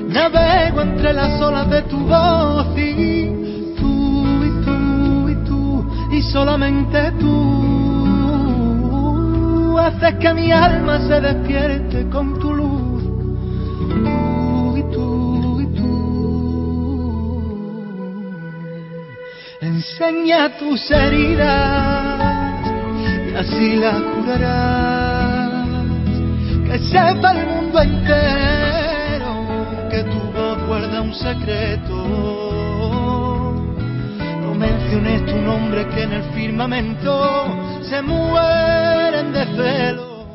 Navego 0.08 0.84
entre 0.84 1.12
las 1.12 1.42
olas 1.42 1.70
de 1.70 1.82
tu 1.82 1.98
voz 2.00 2.68
y 2.78 3.26
tú 3.78 4.24
y 4.42 4.52
tú 4.64 5.28
y 5.28 5.36
tú 5.44 5.86
y 6.14 6.22
solamente 6.32 7.12
tú 7.20 7.38
haces 9.78 10.16
que 10.22 10.34
mi 10.34 10.50
alma 10.54 11.02
se 11.10 11.20
despierte 11.20 12.08
con 12.10 12.40
tu 12.40 12.54
luz. 12.54 13.04
Tú 13.90 14.78
y 14.78 14.84
tú 14.94 15.60
y 15.60 15.66
tú. 15.76 15.90
Enseña 19.60 20.58
tus 20.58 20.90
heridas 20.90 22.17
así 23.38 23.76
las 23.76 24.02
curarás. 24.02 25.52
Que 26.66 26.80
sepa 26.80 27.32
el 27.32 27.48
mundo 27.48 27.82
entero 27.82 29.46
que 29.90 30.04
tu 30.04 30.20
voz 30.32 30.68
guarda 30.68 31.02
un 31.02 31.14
secreto. 31.14 31.96
No 34.42 34.56
menciones 34.56 35.26
tu 35.26 35.36
nombre 35.38 35.88
que 35.90 36.04
en 36.04 36.14
el 36.14 36.24
firmamento 36.34 37.82
se 37.84 38.02
mueren 38.02 39.32
de 39.32 39.46
celo. 39.56 40.28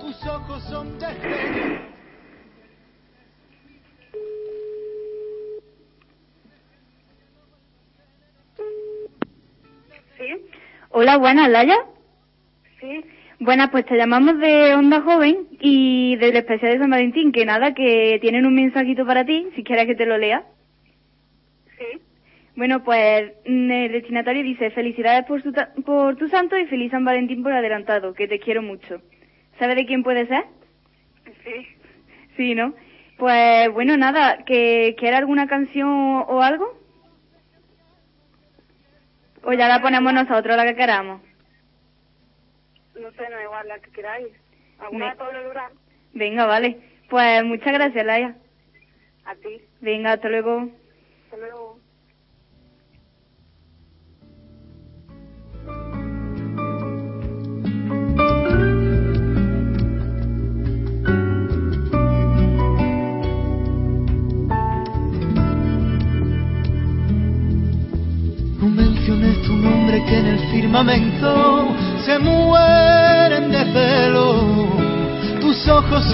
Tus 0.00 0.26
ojos 0.26 0.62
son 0.64 0.98
de. 0.98 1.80
Hola, 10.92 11.16
buenas, 11.16 11.48
Laya. 11.48 11.76
Sí. 12.80 13.04
Buenas, 13.38 13.70
pues 13.70 13.86
te 13.86 13.96
llamamos 13.96 14.38
de 14.38 14.74
Onda 14.74 15.00
Joven 15.00 15.46
y 15.60 16.16
del 16.16 16.36
especial 16.36 16.72
de 16.72 16.78
San 16.78 16.90
Valentín, 16.90 17.32
que 17.32 17.44
nada, 17.46 17.72
que 17.74 18.18
tienen 18.20 18.44
un 18.46 18.54
mensajito 18.54 19.06
para 19.06 19.24
ti, 19.24 19.48
si 19.54 19.62
quieres 19.64 19.86
que 19.86 19.94
te 19.94 20.06
lo 20.06 20.18
lea. 20.18 20.44
Sí. 21.78 22.00
Bueno, 22.56 22.82
pues 22.84 23.32
mm, 23.46 23.70
el 23.70 23.92
destinatario 23.92 24.42
dice, 24.42 24.70
felicidades 24.70 25.24
por, 25.24 25.42
su 25.42 25.52
ta- 25.52 25.72
por 25.86 26.16
tu 26.16 26.28
santo 26.28 26.58
y 26.58 26.66
feliz 26.66 26.90
San 26.90 27.04
Valentín 27.04 27.42
por 27.42 27.52
adelantado, 27.52 28.12
que 28.12 28.28
te 28.28 28.38
quiero 28.38 28.60
mucho. 28.62 29.00
¿Sabe 29.58 29.74
de 29.74 29.86
quién 29.86 30.02
puede 30.02 30.26
ser? 30.26 30.44
Sí. 31.44 31.66
Sí, 32.36 32.54
¿no? 32.54 32.74
Pues 33.16 33.70
bueno, 33.72 33.96
nada, 33.96 34.44
que 34.44 34.94
quiera 34.98 35.18
alguna 35.18 35.46
canción 35.46 35.88
o 35.88 36.42
algo. 36.42 36.78
O 39.42 39.52
ya 39.54 39.68
la 39.68 39.80
ponemos 39.80 40.12
nosotros, 40.12 40.56
la 40.56 40.64
que 40.66 40.74
queramos. 40.76 41.22
No 43.00 43.10
sé, 43.12 43.28
no 43.30 43.40
igual 43.40 43.66
la 43.68 43.78
que 43.80 43.90
queráis. 43.92 44.28
¿Alguna 44.78 45.10
de 45.10 45.16
Pablo 45.16 45.44
Durán? 45.44 45.72
Venga, 46.12 46.44
vale. 46.46 46.78
Pues 47.08 47.42
muchas 47.44 47.72
gracias, 47.72 48.04
Laia. 48.04 48.36
A 49.24 49.34
ti. 49.36 49.62
Venga, 49.80 50.12
hasta 50.12 50.28
luego. 50.28 50.68
Hasta 51.24 51.36
luego. 51.38 51.59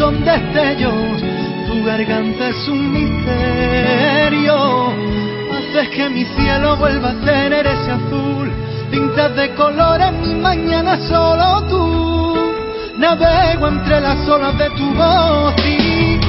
Son 0.06 0.24
destellos, 0.24 1.20
tu 1.66 1.84
garganta 1.84 2.48
es 2.50 2.68
un 2.68 2.92
misterio. 2.92 4.54
Haces 5.52 5.88
que 5.88 6.08
mi 6.10 6.24
cielo 6.24 6.76
vuelva 6.76 7.10
a 7.10 7.20
tener 7.24 7.66
ese 7.66 7.90
azul. 7.90 8.52
Pintas 8.90 9.34
de 9.34 9.52
colores 9.54 10.12
mi 10.12 10.34
mañana 10.36 10.96
solo 11.08 11.62
tú. 11.68 12.36
Navego 12.98 13.66
entre 13.68 14.00
las 14.00 14.28
olas 14.28 14.56
de 14.56 14.70
tu 14.70 14.94
voz 14.94 15.54
y 15.66 16.20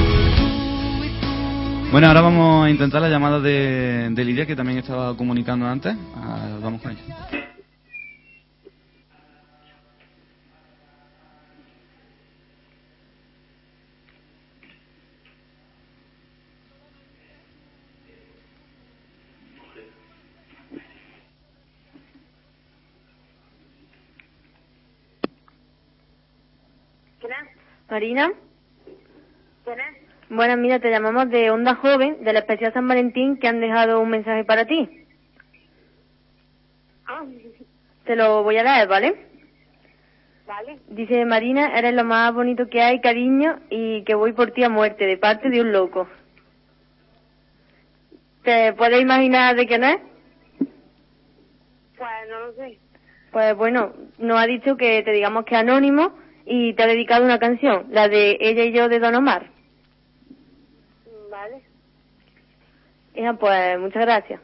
Bueno, 1.92 2.08
ahora 2.08 2.20
vamos 2.20 2.66
a 2.66 2.70
intentar 2.70 3.00
la 3.00 3.08
llamada 3.08 3.38
de, 3.38 4.08
de 4.10 4.24
Lidia, 4.24 4.44
que 4.44 4.56
también 4.56 4.78
estaba 4.78 5.16
comunicando 5.16 5.66
antes. 5.66 5.94
Ah, 6.16 6.58
vamos 6.60 6.82
con 6.82 6.90
ella. 6.90 7.02
¿Quién 27.20 27.32
¿Quién 29.64 29.80
es? 29.80 29.96
Bueno, 30.30 30.56
mira, 30.56 30.78
te 30.78 30.90
llamamos 30.90 31.30
de 31.30 31.50
Onda 31.50 31.74
Joven, 31.74 32.22
del 32.22 32.36
especial 32.36 32.72
San 32.72 32.86
Valentín, 32.86 33.38
que 33.38 33.48
han 33.48 33.60
dejado 33.60 34.00
un 34.00 34.10
mensaje 34.10 34.44
para 34.44 34.66
ti. 34.66 34.88
Ah, 37.06 37.24
Te 38.04 38.14
lo 38.14 38.42
voy 38.42 38.56
a 38.58 38.62
leer, 38.62 38.88
¿vale? 38.88 39.16
vale. 40.46 40.78
Dice 40.88 41.24
Marina, 41.24 41.76
eres 41.78 41.94
lo 41.94 42.04
más 42.04 42.32
bonito 42.34 42.68
que 42.68 42.82
hay, 42.82 43.00
cariño, 43.00 43.58
y 43.70 44.04
que 44.04 44.14
voy 44.14 44.32
por 44.32 44.50
ti 44.52 44.62
a 44.62 44.68
muerte, 44.68 45.06
de 45.06 45.16
parte 45.16 45.48
de 45.50 45.60
un 45.60 45.72
loco. 45.72 46.06
¿Te 48.44 48.72
puedes 48.74 49.00
imaginar 49.00 49.56
de 49.56 49.66
quién 49.66 49.84
es? 49.84 49.98
Pues 51.96 52.10
no 52.30 52.40
lo 52.40 52.52
sé. 52.52 52.78
Pues 53.32 53.56
bueno, 53.56 53.92
nos 54.18 54.38
ha 54.38 54.46
dicho 54.46 54.76
que 54.76 55.02
te 55.02 55.12
digamos 55.12 55.44
que 55.44 55.54
es 55.54 55.60
anónimo 55.60 56.12
y 56.50 56.72
te 56.72 56.82
ha 56.82 56.86
dedicado 56.86 57.24
una 57.24 57.38
canción, 57.38 57.86
la 57.90 58.08
de 58.08 58.38
Ella 58.40 58.64
y 58.64 58.72
yo 58.72 58.88
de 58.88 58.98
Don 58.98 59.14
Omar. 59.14 59.46
Vale. 61.30 61.62
Hija, 63.14 63.34
pues 63.34 63.78
muchas 63.78 64.02
gracias. 64.02 64.40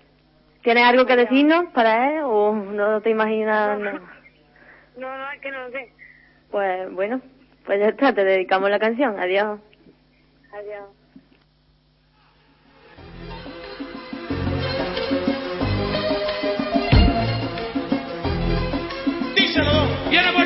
¿Tienes 0.63 0.85
algo 0.85 1.07
que 1.07 1.17
decirnos 1.17 1.67
para 1.73 2.11
él 2.11 2.23
o 2.25 2.53
no 2.55 3.01
te 3.01 3.11
imaginas 3.11 3.79
nada? 3.79 4.01
No, 4.97 5.09
no, 5.19 5.33
es 5.33 5.41
que 5.41 5.51
no 5.51 5.65
lo 5.65 5.71
sé. 5.73 5.93
Pues 6.53 6.93
bueno, 6.93 7.21
pues 7.67 7.81
ya 7.81 7.89
está, 7.89 8.15
te 8.15 8.23
dedicamos 8.23 8.71
la 8.71 8.79
canción. 8.79 9.19
Adiós. 9.19 9.59
Adiós. 10.53 10.85
Díselo, 19.35 19.73
viene 20.11 20.29
a 20.29 20.44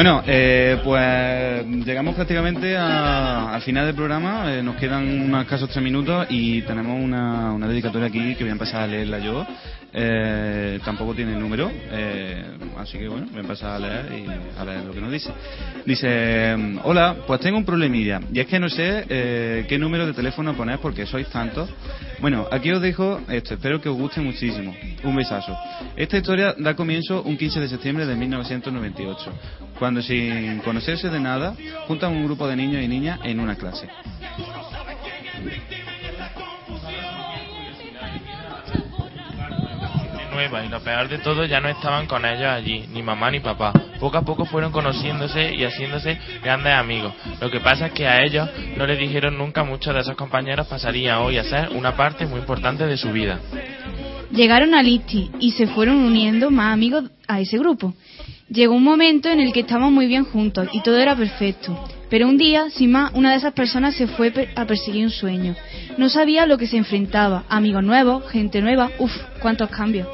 Bueno, 0.00 0.22
eh, 0.26 0.78
pues 0.82 1.66
llegamos 1.84 2.14
prácticamente 2.14 2.74
a- 2.74 3.52
al 3.54 3.60
final 3.60 3.84
del 3.84 3.94
programa. 3.94 4.50
eh, 4.50 4.62
nos 4.62 4.76
quedan 4.76 5.06
unos 5.06 5.42
escasos 5.42 5.68
tres 5.68 5.84
minutos 5.84 6.26
y 6.30 6.62
tenemos 6.62 6.98
una, 6.98 7.52
una 7.52 7.68
dedicatoria 7.68 8.08
aquí 8.08 8.34
que 8.34 8.44
voy 8.44 8.48
a 8.48 8.52
empezar 8.52 8.80
a 8.80 8.86
leerla 8.86 9.18
yo. 9.18 9.46
Eh, 9.92 10.78
tampoco 10.84 11.14
tiene 11.14 11.34
número, 11.34 11.68
eh, 11.72 12.44
así 12.76 12.96
que 12.96 13.08
bueno, 13.08 13.26
voy 13.28 13.38
a 13.38 13.40
empezar 13.40 13.70
a 13.70 13.78
leer 13.78 14.12
y 14.12 14.58
a 14.58 14.64
ver 14.64 14.84
lo 14.84 14.92
que 14.92 15.00
nos 15.00 15.10
dice. 15.10 15.32
Dice, 15.84 16.56
mm, 16.56 16.78
hola, 16.84 17.16
pues 17.26 17.40
tengo 17.40 17.58
un 17.58 17.64
problemilla, 17.64 18.20
y 18.32 18.38
es 18.38 18.46
que 18.46 18.60
no 18.60 18.68
sé 18.68 19.04
eh, 19.08 19.66
qué 19.68 19.78
número 19.78 20.06
de 20.06 20.12
teléfono 20.12 20.54
poner 20.54 20.78
porque 20.78 21.06
sois 21.06 21.28
tantos. 21.28 21.68
Bueno, 22.20 22.46
aquí 22.52 22.70
os 22.70 22.80
dejo 22.80 23.20
esto, 23.28 23.54
espero 23.54 23.80
que 23.80 23.88
os 23.88 23.96
guste 23.96 24.20
muchísimo. 24.20 24.74
Un 25.02 25.16
besazo. 25.16 25.56
Esta 25.96 26.18
historia 26.18 26.54
da 26.58 26.76
comienzo 26.76 27.22
un 27.22 27.36
15 27.36 27.60
de 27.60 27.68
septiembre 27.68 28.06
de 28.06 28.14
1998, 28.14 29.32
cuando 29.78 30.02
sin 30.02 30.58
conocerse 30.60 31.08
de 31.08 31.18
nada, 31.18 31.54
juntan 31.88 32.12
un 32.12 32.24
grupo 32.24 32.46
de 32.46 32.56
niños 32.56 32.82
y 32.82 32.88
niñas 32.88 33.18
en 33.24 33.40
una 33.40 33.56
clase. 33.56 33.88
Y 40.64 40.68
lo 40.68 40.80
peor 40.80 41.08
de 41.08 41.18
todo 41.18 41.44
ya 41.44 41.60
no 41.60 41.68
estaban 41.68 42.06
con 42.06 42.24
ellos 42.24 42.46
allí, 42.46 42.86
ni 42.92 43.02
mamá 43.02 43.30
ni 43.30 43.40
papá. 43.40 43.72
Poco 43.98 44.16
a 44.16 44.22
poco 44.22 44.44
fueron 44.44 44.72
conociéndose 44.72 45.54
y 45.54 45.64
haciéndose 45.64 46.18
grandes 46.42 46.72
amigos. 46.72 47.12
Lo 47.40 47.50
que 47.50 47.60
pasa 47.60 47.86
es 47.86 47.92
que 47.92 48.06
a 48.06 48.22
ellos 48.22 48.48
no 48.76 48.86
les 48.86 48.98
dijeron 48.98 49.36
nunca 49.36 49.64
muchos 49.64 49.92
de 49.94 50.00
esos 50.00 50.16
compañeros 50.16 50.66
pasarían 50.66 51.18
hoy 51.18 51.38
a 51.38 51.44
ser 51.44 51.70
una 51.70 51.96
parte 51.96 52.26
muy 52.26 52.40
importante 52.40 52.86
de 52.86 52.96
su 52.96 53.12
vida. 53.12 53.38
Llegaron 54.32 54.74
a 54.74 54.82
Listi 54.82 55.28
y 55.40 55.52
se 55.52 55.66
fueron 55.66 55.96
uniendo 55.96 56.50
más 56.50 56.72
amigos 56.72 57.10
a 57.26 57.40
ese 57.40 57.58
grupo. 57.58 57.94
Llegó 58.48 58.74
un 58.74 58.84
momento 58.84 59.28
en 59.28 59.40
el 59.40 59.52
que 59.52 59.60
estaban 59.60 59.92
muy 59.92 60.06
bien 60.06 60.24
juntos 60.24 60.68
y 60.72 60.82
todo 60.82 60.98
era 60.98 61.16
perfecto. 61.16 61.76
Pero 62.08 62.28
un 62.28 62.36
día, 62.36 62.70
sin 62.70 62.92
más, 62.92 63.12
una 63.14 63.30
de 63.30 63.38
esas 63.38 63.54
personas 63.54 63.94
se 63.94 64.06
fue 64.06 64.32
a 64.54 64.64
perseguir 64.66 65.04
un 65.04 65.10
sueño. 65.10 65.56
No 65.98 66.08
sabía 66.08 66.46
lo 66.46 66.58
que 66.58 66.66
se 66.66 66.76
enfrentaba. 66.76 67.44
Amigos 67.48 67.82
nuevos, 67.82 68.28
gente 68.30 68.60
nueva, 68.60 68.90
uff, 68.98 69.12
cuántos 69.40 69.68
cambios. 69.70 70.08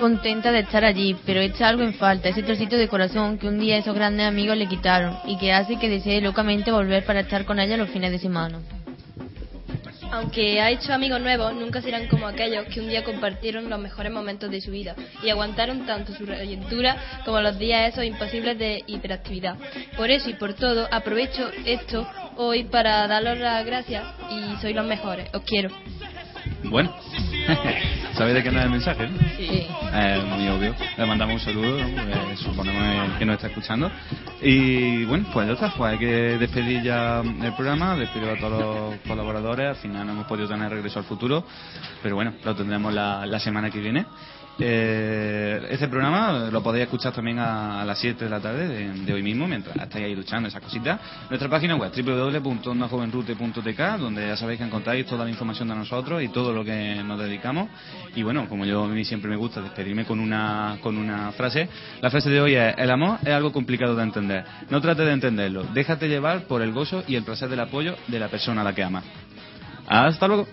Contenta 0.00 0.50
de 0.50 0.60
estar 0.60 0.84
allí, 0.84 1.16
pero 1.24 1.40
echa 1.40 1.68
algo 1.68 1.82
en 1.82 1.94
falta, 1.94 2.28
ese 2.28 2.42
trocito 2.42 2.76
de 2.76 2.88
corazón 2.88 3.38
que 3.38 3.48
un 3.48 3.58
día 3.58 3.78
esos 3.78 3.94
grandes 3.94 4.26
amigos 4.26 4.56
le 4.56 4.66
quitaron 4.66 5.16
y 5.26 5.38
que 5.38 5.52
hace 5.52 5.78
que 5.78 5.88
desee 5.88 6.20
locamente 6.20 6.72
volver 6.72 7.04
para 7.04 7.20
estar 7.20 7.44
con 7.44 7.58
ella 7.58 7.76
los 7.76 7.90
fines 7.90 8.10
de 8.10 8.18
semana. 8.18 8.58
Aunque 10.14 10.60
ha 10.60 10.70
hecho 10.70 10.92
amigos 10.92 11.20
nuevos, 11.20 11.52
nunca 11.54 11.82
serán 11.82 12.06
como 12.06 12.28
aquellos 12.28 12.66
que 12.66 12.78
un 12.78 12.88
día 12.88 13.02
compartieron 13.02 13.68
los 13.68 13.80
mejores 13.80 14.12
momentos 14.12 14.48
de 14.48 14.60
su 14.60 14.70
vida 14.70 14.94
y 15.24 15.28
aguantaron 15.28 15.86
tanto 15.86 16.14
su 16.14 16.24
calentura 16.24 16.96
como 17.24 17.40
los 17.40 17.58
días 17.58 17.92
esos 17.92 18.04
imposibles 18.04 18.56
de 18.56 18.84
hiperactividad. 18.86 19.56
Por 19.96 20.12
eso 20.12 20.30
y 20.30 20.34
por 20.34 20.54
todo, 20.54 20.86
aprovecho 20.92 21.50
esto 21.64 22.06
hoy 22.36 22.62
para 22.62 23.08
daros 23.08 23.38
las 23.38 23.66
gracias 23.66 24.04
y 24.30 24.60
sois 24.60 24.76
los 24.76 24.86
mejores. 24.86 25.28
Os 25.34 25.42
quiero. 25.42 25.70
Bueno, 26.62 26.94
¿sabéis 28.16 28.34
de 28.36 28.42
qué 28.42 28.48
es 28.48 28.54
el 28.54 28.70
mensaje? 28.70 29.08
no? 29.08 29.18
Sí. 29.36 29.66
Eh, 29.92 30.24
muy 30.28 30.48
obvio. 30.48 30.74
Le 30.96 31.06
mandamos 31.06 31.34
un 31.34 31.40
saludo. 31.40 31.78
Porque 31.78 32.36
suponemos 32.36 33.18
que 33.18 33.24
nos 33.24 33.34
está 33.36 33.48
escuchando. 33.48 33.90
Y 34.40 35.04
bueno, 35.04 35.26
pues 35.32 35.46
ya 35.46 35.54
está, 35.54 35.72
pues 35.76 35.92
hay 35.92 35.98
que 35.98 36.38
despedir 36.38 36.82
ya 36.82 37.20
el 37.20 37.54
programa, 37.54 37.96
despido 37.96 38.32
a 38.32 38.36
todos 38.36 38.60
los 38.92 39.00
colaboradores, 39.06 39.68
al 39.68 39.76
final 39.76 40.06
no 40.06 40.12
hemos 40.12 40.26
podido 40.26 40.48
tener 40.48 40.70
regreso 40.70 40.98
al 40.98 41.04
futuro, 41.04 41.44
pero 42.02 42.14
bueno, 42.16 42.34
lo 42.44 42.54
tendremos 42.54 42.92
la, 42.92 43.24
la 43.26 43.38
semana 43.40 43.70
que 43.70 43.80
viene. 43.80 44.04
Eh, 44.58 45.66
este 45.70 45.88
programa 45.88 46.48
lo 46.50 46.62
podéis 46.62 46.84
escuchar 46.84 47.12
también 47.12 47.38
a, 47.40 47.84
las 47.84 47.98
7 47.98 48.24
de 48.24 48.30
la 48.30 48.40
tarde 48.40 48.68
de, 48.68 49.04
de 49.04 49.12
hoy 49.12 49.22
mismo, 49.22 49.48
mientras 49.48 49.76
estáis 49.76 50.04
ahí 50.04 50.14
luchando 50.14 50.48
esas 50.48 50.62
cositas. 50.62 51.00
Nuestra 51.28 51.48
página 51.48 51.76
web 51.76 51.92
www.ondajovenrute.tk, 51.94 53.98
donde 53.98 54.28
ya 54.28 54.36
sabéis 54.36 54.58
que 54.58 54.66
encontráis 54.66 55.06
toda 55.06 55.24
la 55.24 55.30
información 55.30 55.68
de 55.68 55.74
nosotros 55.74 56.22
y 56.22 56.28
todo 56.28 56.52
lo 56.52 56.64
que 56.64 57.02
nos 57.04 57.18
dedicamos. 57.18 57.68
Y 58.14 58.22
bueno, 58.22 58.48
como 58.48 58.64
yo 58.64 58.84
a 58.84 58.88
mí 58.88 59.04
siempre 59.04 59.28
me 59.28 59.36
gusta 59.36 59.60
despedirme 59.60 60.04
con 60.04 60.20
una, 60.20 60.78
con 60.80 60.96
una 60.96 61.32
frase, 61.32 61.68
la 62.00 62.10
frase 62.10 62.30
de 62.30 62.40
hoy 62.40 62.54
es, 62.54 62.74
el 62.78 62.90
amor 62.90 63.18
es 63.22 63.32
algo 63.32 63.52
complicado 63.52 63.96
de 63.96 64.02
entender. 64.02 64.44
No 64.70 64.80
trates 64.80 65.04
de 65.04 65.12
entenderlo, 65.12 65.64
déjate 65.74 66.08
llevar 66.08 66.42
por 66.42 66.62
el 66.62 66.72
gozo 66.72 67.02
y 67.08 67.16
el 67.16 67.24
placer 67.24 67.48
del 67.48 67.60
apoyo 67.60 67.96
de 68.06 68.18
la 68.18 68.28
persona 68.28 68.60
a 68.60 68.64
la 68.64 68.74
que 68.74 68.84
amas. 68.84 69.04
Hasta 69.86 70.28
luego. 70.28 70.46